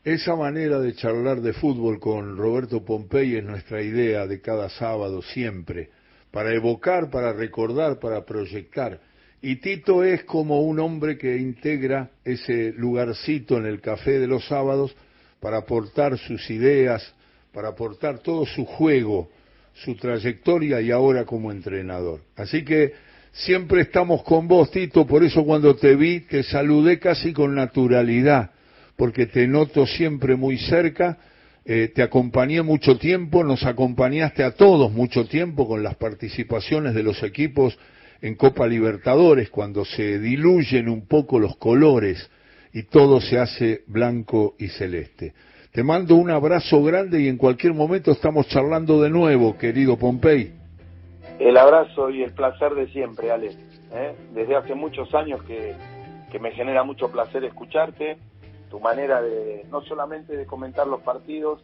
esa 0.03 0.35
manera 0.35 0.79
de 0.79 0.93
charlar 0.95 1.41
de 1.41 1.53
fútbol 1.53 1.99
con 1.99 2.37
Roberto 2.37 2.85
Pompey 2.85 3.35
es 3.35 3.43
nuestra 3.43 3.81
idea 3.81 4.25
de 4.27 4.39
cada 4.41 4.69
sábado 4.69 5.21
siempre 5.21 5.89
para 6.31 6.53
evocar, 6.53 7.09
para 7.09 7.33
recordar, 7.33 7.99
para 7.99 8.25
proyectar. 8.25 8.99
Y 9.41 9.57
Tito 9.57 10.03
es 10.03 10.23
como 10.25 10.61
un 10.61 10.79
hombre 10.79 11.17
que 11.17 11.37
integra 11.37 12.09
ese 12.23 12.73
lugarcito 12.73 13.57
en 13.57 13.65
el 13.65 13.81
café 13.81 14.19
de 14.19 14.27
los 14.27 14.45
sábados 14.47 14.95
para 15.39 15.57
aportar 15.57 16.17
sus 16.17 16.49
ideas, 16.49 17.13
para 17.53 17.69
aportar 17.69 18.19
todo 18.19 18.45
su 18.45 18.65
juego, 18.65 19.29
su 19.83 19.95
trayectoria 19.95 20.81
y 20.81 20.91
ahora 20.91 21.25
como 21.25 21.51
entrenador. 21.51 22.21
Así 22.35 22.63
que 22.63 22.93
siempre 23.31 23.81
estamos 23.81 24.23
con 24.23 24.47
vos, 24.47 24.71
Tito, 24.71 25.05
por 25.05 25.23
eso 25.23 25.43
cuando 25.43 25.75
te 25.75 25.95
vi 25.95 26.21
te 26.21 26.43
saludé 26.43 26.99
casi 26.99 27.33
con 27.33 27.55
naturalidad, 27.55 28.51
porque 28.95 29.25
te 29.25 29.47
noto 29.47 29.85
siempre 29.85 30.35
muy 30.35 30.57
cerca 30.57 31.17
eh, 31.71 31.91
te 31.93 32.01
acompañé 32.01 32.63
mucho 32.63 32.97
tiempo, 32.97 33.43
nos 33.43 33.63
acompañaste 33.63 34.43
a 34.43 34.55
todos 34.55 34.91
mucho 34.91 35.25
tiempo 35.25 35.67
con 35.67 35.83
las 35.83 35.95
participaciones 35.97 36.95
de 36.95 37.03
los 37.03 37.21
equipos 37.21 37.77
en 38.21 38.33
Copa 38.33 38.65
Libertadores, 38.65 39.51
cuando 39.51 39.85
se 39.85 40.17
diluyen 40.17 40.89
un 40.89 41.05
poco 41.05 41.39
los 41.39 41.57
colores 41.57 42.27
y 42.73 42.83
todo 42.83 43.21
se 43.21 43.37
hace 43.37 43.83
blanco 43.85 44.55
y 44.57 44.69
celeste. 44.69 45.33
Te 45.71 45.83
mando 45.83 46.15
un 46.15 46.31
abrazo 46.31 46.83
grande 46.83 47.21
y 47.21 47.27
en 47.27 47.37
cualquier 47.37 47.73
momento 47.73 48.11
estamos 48.11 48.47
charlando 48.47 49.01
de 49.01 49.09
nuevo, 49.11 49.55
querido 49.55 49.97
Pompey. 49.97 50.53
El 51.37 51.57
abrazo 51.57 52.09
y 52.09 52.23
el 52.23 52.33
placer 52.33 52.73
de 52.73 52.87
siempre, 52.87 53.31
Ale. 53.31 53.51
¿eh? 53.91 54.15
Desde 54.33 54.55
hace 54.55 54.73
muchos 54.73 55.13
años 55.13 55.41
que 55.43 55.75
me 56.39 56.51
genera 56.51 56.83
mucho 56.83 57.11
placer 57.11 57.43
escucharte 57.43 58.17
tu 58.69 58.79
manera 58.79 59.21
de 59.21 59.65
no 59.69 59.81
solamente 59.81 60.35
de 60.35 60.45
comentar 60.45 60.87
los 60.87 61.01
partidos, 61.01 61.61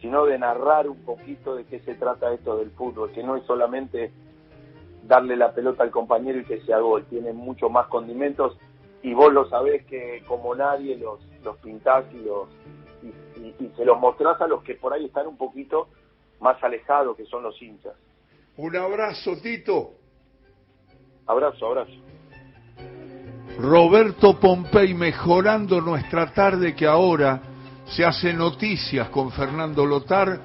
sino 0.00 0.26
de 0.26 0.38
narrar 0.38 0.88
un 0.88 1.04
poquito 1.04 1.54
de 1.54 1.64
qué 1.64 1.80
se 1.80 1.94
trata 1.94 2.32
esto 2.32 2.58
del 2.58 2.70
fútbol, 2.70 3.12
que 3.12 3.22
no 3.22 3.36
es 3.36 3.44
solamente 3.44 4.10
darle 5.04 5.36
la 5.36 5.52
pelota 5.52 5.82
al 5.82 5.90
compañero 5.90 6.40
y 6.40 6.44
que 6.44 6.60
sea 6.62 6.80
gol, 6.80 7.04
tiene 7.08 7.32
mucho 7.32 7.68
más 7.68 7.86
condimentos 7.86 8.58
y 9.02 9.14
vos 9.14 9.32
lo 9.32 9.48
sabés 9.48 9.84
que 9.86 10.22
como 10.26 10.54
nadie 10.54 10.96
los, 10.96 11.20
los 11.44 11.56
pintás 11.58 12.04
y, 12.12 12.24
los, 12.24 12.48
y, 13.36 13.54
se 13.76 13.84
los 13.84 13.98
mostrás 13.98 14.40
a 14.40 14.46
los 14.46 14.62
que 14.62 14.74
por 14.74 14.92
ahí 14.92 15.06
están 15.06 15.26
un 15.26 15.36
poquito 15.36 15.88
más 16.40 16.62
alejados, 16.62 17.16
que 17.16 17.24
son 17.26 17.42
los 17.42 17.60
hinchas. 17.60 17.94
Un 18.56 18.76
abrazo, 18.76 19.36
Tito. 19.42 19.92
Abrazo, 21.26 21.66
abrazo. 21.66 21.92
Roberto 23.58 24.38
Pompey 24.38 24.94
mejorando 24.94 25.80
nuestra 25.80 26.32
tarde 26.32 26.74
que 26.74 26.86
ahora 26.86 27.40
se 27.86 28.04
hace 28.04 28.32
noticias 28.32 29.08
con 29.08 29.30
Fernando 29.32 29.86
Lotar 29.86 30.40